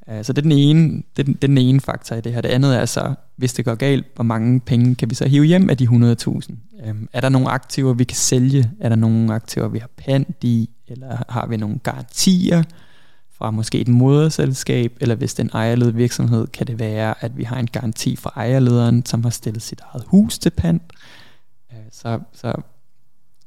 Øh, 0.08 0.24
så 0.24 0.32
det 0.32 0.38
er, 0.38 0.42
den 0.42 0.52
ene, 0.52 1.02
det, 1.16 1.22
er 1.22 1.24
den, 1.24 1.34
det 1.34 1.44
er 1.44 1.48
den 1.48 1.58
ene 1.58 1.80
faktor 1.80 2.16
i 2.16 2.20
det 2.20 2.32
her. 2.32 2.40
Det 2.40 2.48
andet 2.48 2.76
er 2.76 2.84
så, 2.84 3.14
hvis 3.36 3.52
det 3.52 3.64
går 3.64 3.74
galt, 3.74 4.06
hvor 4.14 4.24
mange 4.24 4.60
penge 4.60 4.94
kan 4.94 5.10
vi 5.10 5.14
så 5.14 5.28
hive 5.28 5.44
hjem 5.44 5.70
af 5.70 5.76
de 5.76 5.84
100.000? 5.84 6.54
Øhm, 6.86 7.08
er 7.12 7.20
der 7.20 7.28
nogle 7.28 7.48
aktiver, 7.48 7.92
vi 7.92 8.04
kan 8.04 8.16
sælge? 8.16 8.70
Er 8.80 8.88
der 8.88 8.96
nogle 8.96 9.34
aktiver, 9.34 9.68
vi 9.68 9.78
har 9.78 9.90
pant 9.96 10.36
i? 10.44 10.70
Eller 10.86 11.16
har 11.28 11.46
vi 11.46 11.56
nogle 11.56 11.78
garantier 11.78 12.62
fra 13.38 13.50
måske 13.50 13.80
et 13.80 13.88
moderselskab? 13.88 14.96
Eller 15.00 15.14
hvis 15.14 15.34
den 15.34 15.50
er 15.52 15.56
ejerledet 15.56 15.96
virksomhed, 15.96 16.46
kan 16.46 16.66
det 16.66 16.78
være, 16.78 17.14
at 17.24 17.36
vi 17.36 17.44
har 17.44 17.56
en 17.56 17.66
garanti 17.66 18.16
fra 18.16 18.32
ejerlederen, 18.36 19.06
som 19.06 19.22
har 19.22 19.30
stillet 19.30 19.62
sit 19.62 19.80
eget 19.92 20.04
hus 20.06 20.38
til 20.38 20.50
pant? 20.50 20.82
Øh, 21.72 21.78
så, 21.92 22.20
så, 22.32 22.52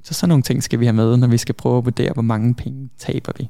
så 0.04 0.14
sådan 0.14 0.30
nogle 0.30 0.44
ting 0.44 0.64
skal 0.64 0.80
vi 0.80 0.86
have 0.86 0.94
med, 0.94 1.18
når 1.18 1.28
vi 1.28 1.38
skal 1.38 1.56
prøve 1.56 1.78
at 1.78 1.86
vurdere, 1.86 2.14
hvor 2.14 2.22
mange 2.22 2.56
penge 2.56 2.90
taber 2.98 3.32
vi. 3.38 3.50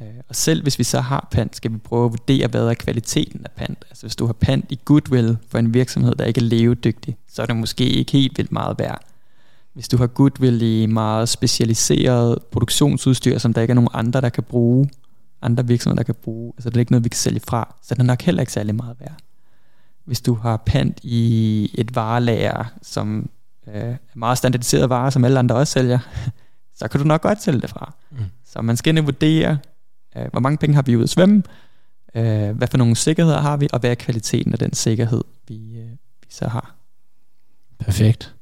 Øh, 0.00 0.06
og 0.28 0.36
selv 0.36 0.62
hvis 0.62 0.78
vi 0.78 0.84
så 0.84 1.00
har 1.00 1.28
pant, 1.30 1.56
skal 1.56 1.72
vi 1.72 1.78
prøve 1.78 2.04
at 2.04 2.12
vurdere, 2.12 2.48
hvad 2.48 2.66
er 2.66 2.74
kvaliteten 2.74 3.40
af 3.44 3.50
pant. 3.50 3.84
Altså 3.90 4.06
hvis 4.06 4.16
du 4.16 4.26
har 4.26 4.32
pant 4.32 4.64
i 4.68 4.78
goodwill 4.84 5.36
for 5.48 5.58
en 5.58 5.74
virksomhed, 5.74 6.14
der 6.14 6.24
ikke 6.24 6.40
er 6.40 6.44
levedygtig, 6.44 7.16
så 7.28 7.42
er 7.42 7.46
det 7.46 7.56
måske 7.56 7.84
ikke 7.84 8.12
helt 8.12 8.38
vildt 8.38 8.52
meget 8.52 8.78
værd. 8.78 9.02
Hvis 9.74 9.88
du 9.88 9.96
har 9.96 10.06
goodwill 10.06 10.62
i 10.62 10.86
meget 10.86 11.28
specialiseret 11.28 12.38
produktionsudstyr, 12.50 13.38
som 13.38 13.52
der 13.52 13.60
ikke 13.60 13.72
er 13.72 13.74
nogen 13.74 13.90
andre, 13.92 14.20
der 14.20 14.28
kan 14.28 14.42
bruge, 14.42 14.88
andre 15.42 15.66
virksomheder, 15.66 15.96
der 15.96 16.02
kan 16.02 16.14
bruge, 16.22 16.52
altså 16.56 16.70
det 16.70 16.76
er 16.76 16.80
ikke 16.80 16.92
noget, 16.92 17.04
vi 17.04 17.08
kan 17.08 17.16
sælge 17.16 17.40
fra, 17.40 17.74
så 17.82 17.94
er 17.94 17.96
det 17.96 18.06
nok 18.06 18.22
heller 18.22 18.42
ikke 18.42 18.52
særlig 18.52 18.74
meget 18.74 18.96
værd. 19.00 19.16
Hvis 20.04 20.20
du 20.20 20.34
har 20.34 20.56
pant 20.56 21.00
i 21.02 21.70
et 21.74 21.94
varelager, 21.94 22.64
som 22.82 23.30
øh, 23.68 23.74
er 23.74 23.96
meget 24.14 24.38
standardiseret 24.38 24.90
varer, 24.90 25.10
som 25.10 25.24
alle 25.24 25.38
andre 25.38 25.54
også 25.54 25.72
sælger, 25.72 25.98
så 26.78 26.88
kan 26.88 27.00
du 27.00 27.06
nok 27.06 27.22
godt 27.22 27.42
sælge 27.42 27.60
det 27.60 27.70
fra. 27.70 27.94
Mm. 28.10 28.18
Så 28.46 28.62
man 28.62 28.76
skal 28.76 29.02
vurdere, 29.04 29.58
Øh, 30.16 30.26
hvor 30.30 30.40
mange 30.40 30.58
penge 30.58 30.74
har 30.74 30.82
vi 30.82 30.96
ude 30.96 31.02
at 31.02 31.10
svømme? 31.10 31.42
Øh, 32.14 32.50
hvad 32.50 32.68
for 32.68 32.78
nogle 32.78 32.96
sikkerheder 32.96 33.40
har 33.40 33.56
vi? 33.56 33.68
Og 33.72 33.80
hvad 33.80 33.90
er 33.90 33.94
kvaliteten 33.94 34.52
af 34.52 34.58
den 34.58 34.72
sikkerhed, 34.72 35.24
vi, 35.48 35.78
øh, 35.78 35.90
vi 36.22 36.26
så 36.28 36.48
har? 36.48 36.74
Perfekt. 37.78 38.34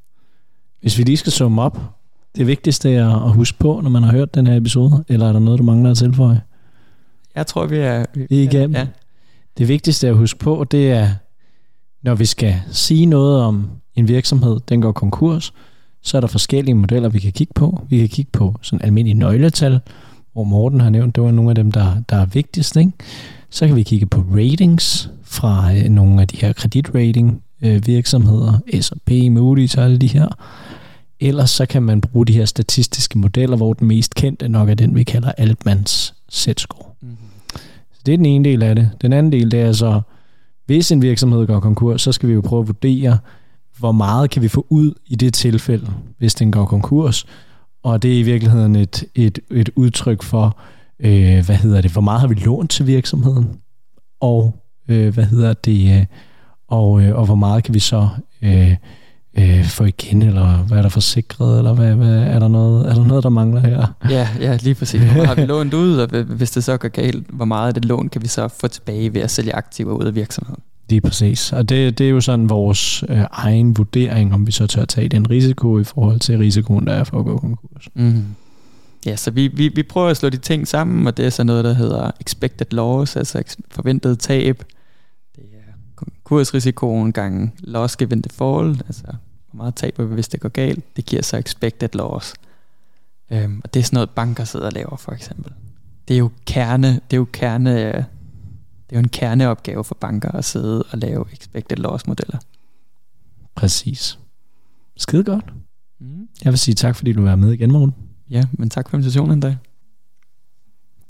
Hvis 0.81 0.99
vi 0.99 1.02
lige 1.02 1.17
skal 1.17 1.33
summe 1.33 1.62
op, 1.62 1.78
det 2.37 2.47
vigtigste 2.47 2.95
er 2.95 3.25
at 3.25 3.33
huske 3.33 3.59
på, 3.59 3.81
når 3.81 3.90
man 3.90 4.02
har 4.02 4.12
hørt 4.12 4.35
den 4.35 4.47
her 4.47 4.57
episode, 4.57 5.05
eller 5.09 5.28
er 5.28 5.33
der 5.33 5.40
noget, 5.40 5.59
du 5.59 5.64
mangler 5.64 5.90
at 5.90 5.97
tilføje? 5.97 6.43
Jeg 7.38 7.47
tror, 7.47 7.66
vi 7.66 7.76
er... 7.76 8.04
Vi 8.14 8.38
er 8.38 8.42
igennem. 8.42 8.76
Ja. 8.76 8.87
Det 9.59 9.68
vigtigste 9.68 10.09
at 10.09 10.16
huske 10.16 10.38
på, 10.38 10.66
det 10.71 10.90
er, 10.90 11.09
når 12.02 12.14
vi 12.14 12.26
skal 12.26 12.54
sige 12.71 13.07
noget 13.07 13.42
om 13.42 13.71
en 13.95 14.09
virksomhed, 14.09 14.61
den 14.68 14.83
går 14.83 14.92
konkurs, 14.92 15.52
så 16.02 16.16
er 16.16 16.21
der 16.21 16.28
forskellige 16.28 16.75
modeller, 16.75 17.09
vi 17.09 17.18
kan 17.18 17.33
kigge 17.33 17.52
på. 17.54 17.80
Vi 17.88 17.99
kan 17.99 18.09
kigge 18.09 18.30
på 18.33 18.54
sådan 18.62 18.85
almindelige 18.85 19.18
nøgletal, 19.18 19.80
hvor 20.33 20.45
Morten 20.45 20.80
har 20.80 20.90
nævnt, 20.90 21.14
det 21.16 21.25
var 21.25 21.30
nogle 21.30 21.50
af 21.50 21.54
dem, 21.54 21.73
der, 21.73 22.02
der 22.09 22.16
er 22.16 22.26
vigtigst. 22.26 22.76
Ikke? 22.76 22.92
Så 23.50 23.66
kan 23.66 23.76
vi 23.76 23.83
kigge 23.83 24.07
på 24.07 24.25
ratings 24.37 25.11
fra 25.23 25.75
øh, 25.75 25.85
nogle 25.85 26.21
af 26.21 26.28
de 26.28 26.37
her 26.37 26.52
kreditrating 26.52 27.42
øh, 27.62 27.87
virksomheder, 27.87 28.59
S&P, 28.80 29.11
Moody's 29.11 29.78
og 29.78 29.85
alle 29.85 29.99
de 29.99 30.07
her. 30.07 30.28
Ellers 31.21 31.50
så 31.50 31.66
kan 31.66 31.83
man 31.83 32.00
bruge 32.00 32.26
de 32.26 32.33
her 32.33 32.45
statistiske 32.45 33.18
modeller, 33.18 33.57
hvor 33.57 33.73
den 33.73 33.88
mest 33.88 34.14
kendte 34.14 34.49
nok 34.49 34.68
er 34.68 34.75
den, 34.75 34.95
vi 34.95 35.04
kalder 35.04 35.33
Altmans 35.33 36.14
Z-score. 36.33 36.88
Det 38.09 38.15
er 38.15 38.17
den 38.17 38.27
ene 38.27 38.45
del 38.45 38.62
af 38.62 38.75
det. 38.75 38.91
Den 39.03 39.12
anden 39.12 39.33
del, 39.33 39.50
det 39.50 39.61
er 39.61 39.73
så, 39.73 40.00
hvis 40.67 40.93
en 40.93 41.03
virksomhed 41.03 41.47
går 41.47 41.61
konkurs, 41.61 42.03
så 42.03 42.12
skal 42.12 42.29
vi 42.29 42.35
jo 42.35 42.41
prøve 42.41 42.61
at 42.61 42.69
vurdere, 42.69 43.19
hvor 43.79 43.93
meget 43.93 44.31
kan 44.31 44.43
vi 44.43 44.49
få 44.49 44.67
ud 44.69 44.95
i 45.07 45.17
det 45.17 45.35
tilfælde, 45.35 45.91
hvis 46.19 46.35
den 46.35 46.53
går 46.53 46.65
konkurs, 46.65 47.27
og 47.83 48.03
det 48.03 48.15
er 48.15 48.19
i 48.19 48.23
virkeligheden 48.23 48.77
et, 48.77 49.05
et, 49.15 49.38
et 49.50 49.71
udtryk 49.77 50.23
for, 50.23 50.59
øh, 51.00 51.45
hvad 51.47 51.57
hedder 51.57 51.81
det, 51.81 51.93
hvor 51.93 52.00
meget 52.00 52.21
har 52.21 52.29
vi 52.29 52.35
lånt 52.35 52.71
til 52.71 52.87
virksomheden, 52.87 53.49
og 54.21 54.55
øh, 54.88 55.15
hvad 55.15 55.25
hedder 55.25 55.53
det, 55.53 55.99
øh, 55.99 56.07
og, 56.69 57.03
øh, 57.03 57.17
og 57.17 57.25
hvor 57.25 57.35
meget 57.35 57.65
kan 57.65 57.75
vi 57.75 57.81
så 57.81 58.09
øh, 58.43 58.77
øh, 59.38 59.64
få 59.64 59.85
igen, 59.85 60.23
eller 60.23 60.57
hvad 60.57 60.78
er 60.78 60.83
der 60.83 60.88
forsikret, 60.88 61.59
eller 61.59 61.73
hvad, 61.73 61.95
hvad, 61.95 62.23
er, 62.23 62.38
der 62.38 62.49
noget, 62.49 62.90
er 62.90 62.95
der 62.95 63.04
noget, 63.04 63.25
der 63.25 63.30
mangler 63.30 63.61
her? 63.61 63.87
Ja, 64.11 64.28
ja 64.40 64.59
lige 64.62 64.75
præcis. 64.75 65.00
Hvor 65.00 65.25
har 65.25 65.35
vi 65.35 65.45
lånt 65.52 65.75
ud, 65.75 65.97
og 65.97 66.23
hvis 66.23 66.50
det 66.50 66.64
så 66.64 66.76
går 66.76 66.88
galt, 66.88 67.26
hvor 67.28 67.45
meget 67.45 67.68
af 67.68 67.75
det 67.75 67.85
lån 67.85 68.09
kan 68.09 68.23
vi 68.23 68.28
så 68.28 68.49
få 68.49 68.68
tilbage 68.68 69.14
ved 69.14 69.21
at 69.21 69.30
sælge 69.30 69.54
aktiver 69.54 69.92
ud 69.92 70.04
af 70.04 70.14
virksomheden? 70.14 70.62
Lige 70.88 71.00
præcis. 71.00 71.52
Og 71.52 71.68
det, 71.68 71.99
det 71.99 72.07
er 72.07 72.11
jo 72.11 72.21
sådan 72.21 72.49
vores 72.49 73.04
øh, 73.09 73.25
egen 73.30 73.78
vurdering, 73.78 74.35
om 74.35 74.47
vi 74.47 74.52
så 74.52 74.66
tør 74.66 74.85
tage 74.85 75.09
den 75.09 75.30
risiko 75.30 75.78
i 75.78 75.85
forhold 75.85 76.21
til 76.21 76.38
risikoen, 76.38 76.87
der 76.87 76.92
er 76.92 77.04
for 77.04 77.18
at 77.18 77.25
gå 77.25 77.37
konkurs. 77.37 77.88
Mm. 77.95 78.25
Ja, 79.07 79.16
så 79.16 79.30
vi, 79.30 79.49
vi, 79.49 79.68
vi 79.68 79.83
prøver 79.83 80.09
at 80.09 80.16
slå 80.16 80.28
de 80.28 80.37
ting 80.37 80.68
sammen, 80.68 81.07
og 81.07 81.16
det 81.16 81.26
er 81.26 81.30
så 81.30 81.45
noget, 81.45 81.64
der 81.64 81.73
hedder 81.73 82.11
expected 82.21 82.66
loss, 82.71 83.16
altså 83.16 83.42
forventet 83.70 84.18
tab. 84.18 84.64
Det 85.37 85.44
er 85.53 85.72
konkursrisikoen 85.96 87.12
gange 87.12 87.53
loss 87.59 87.96
given 87.96 88.20
default, 88.20 88.83
altså 88.87 89.05
hvor 89.50 89.56
meget 89.56 89.74
taber 89.74 90.04
vi, 90.04 90.14
hvis 90.14 90.28
det 90.28 90.40
går 90.40 90.48
galt. 90.48 90.96
Det 90.96 91.06
giver 91.06 91.22
så 91.22 91.37
expected 91.37 91.88
loss. 91.92 92.34
Øhm, 93.30 93.61
og 93.64 93.74
det 93.74 93.80
er 93.80 93.84
sådan 93.84 93.96
noget, 93.96 94.11
banker 94.11 94.44
sidder 94.44 94.66
og 94.66 94.72
laver, 94.72 94.96
for 94.96 95.12
eksempel. 95.12 95.52
Det 96.08 96.14
er 96.14 96.18
jo 96.18 96.30
kerne, 96.46 96.88
det 96.88 97.12
er 97.12 97.16
jo 97.16 97.26
kerne 97.32 98.06
det 98.90 98.96
er 98.96 99.00
jo 99.00 99.02
en 99.02 99.08
kerneopgave 99.08 99.84
for 99.84 99.94
banker 99.94 100.30
at 100.30 100.44
sidde 100.44 100.84
og 100.90 100.98
lave 100.98 101.24
expected 101.32 101.76
loss 101.76 102.06
modeller. 102.06 102.38
Præcis. 103.54 104.18
Skide 104.96 105.24
godt. 105.24 105.44
Mm. 106.00 106.28
Jeg 106.44 106.52
vil 106.52 106.58
sige 106.58 106.74
tak, 106.74 106.96
fordi 106.96 107.12
du 107.12 107.22
var 107.22 107.37
med 107.37 107.52
igen, 107.52 107.72
morgen. 107.72 107.94
Ja, 108.30 108.44
men 108.52 108.70
tak 108.70 108.90
for 108.90 108.96
invitationen 108.96 109.32
en 109.32 109.40
dag. 109.40 109.56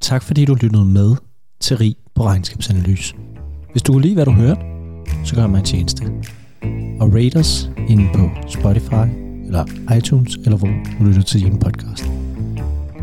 Tak 0.01 0.22
fordi 0.22 0.44
du 0.44 0.55
lyttede 0.55 0.85
med 0.85 1.16
til 1.61 1.77
Rig 1.77 1.96
på 2.14 2.24
Regnskabsanalyse. 2.24 3.14
Hvis 3.72 3.83
du 3.83 3.92
kunne 3.92 4.03
lide, 4.03 4.14
hvad 4.14 4.24
du 4.24 4.33
hørte, 4.33 4.61
så 5.24 5.35
gør 5.35 5.46
mig 5.46 5.59
en 5.59 5.64
tjeneste. 5.64 6.05
Og 7.01 7.14
rate 7.14 7.37
os 7.37 7.70
inde 7.88 8.09
på 8.14 8.31
Spotify, 8.48 9.09
eller 9.46 9.64
iTunes, 9.96 10.37
eller 10.37 10.57
hvor 10.57 10.68
du 10.98 11.05
lytter 11.05 11.22
til 11.22 11.40
din 11.40 11.59
podcast. 11.59 12.05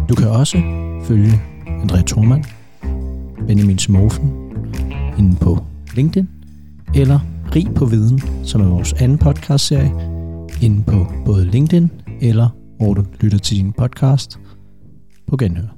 Du 0.09 0.15
kan 0.15 0.27
også 0.27 0.57
følge 1.03 1.31
André 1.67 2.03
Thormann, 2.03 2.45
Benjamin 3.47 3.79
Smofen 3.79 4.31
inde 5.17 5.35
på 5.41 5.63
LinkedIn, 5.95 6.29
eller 6.95 7.19
Rig 7.55 7.67
på 7.75 7.85
Viden, 7.85 8.21
som 8.43 8.61
er 8.61 8.65
vores 8.65 8.93
anden 8.93 9.17
podcastserie, 9.17 9.91
inde 10.61 10.83
på 10.83 11.07
både 11.25 11.45
LinkedIn 11.45 11.91
eller 12.21 12.49
hvor 12.77 12.93
du 12.93 13.05
lytter 13.21 13.37
til 13.37 13.57
din 13.57 13.73
podcast 13.73 14.39
på 15.27 15.37
Genhør. 15.37 15.74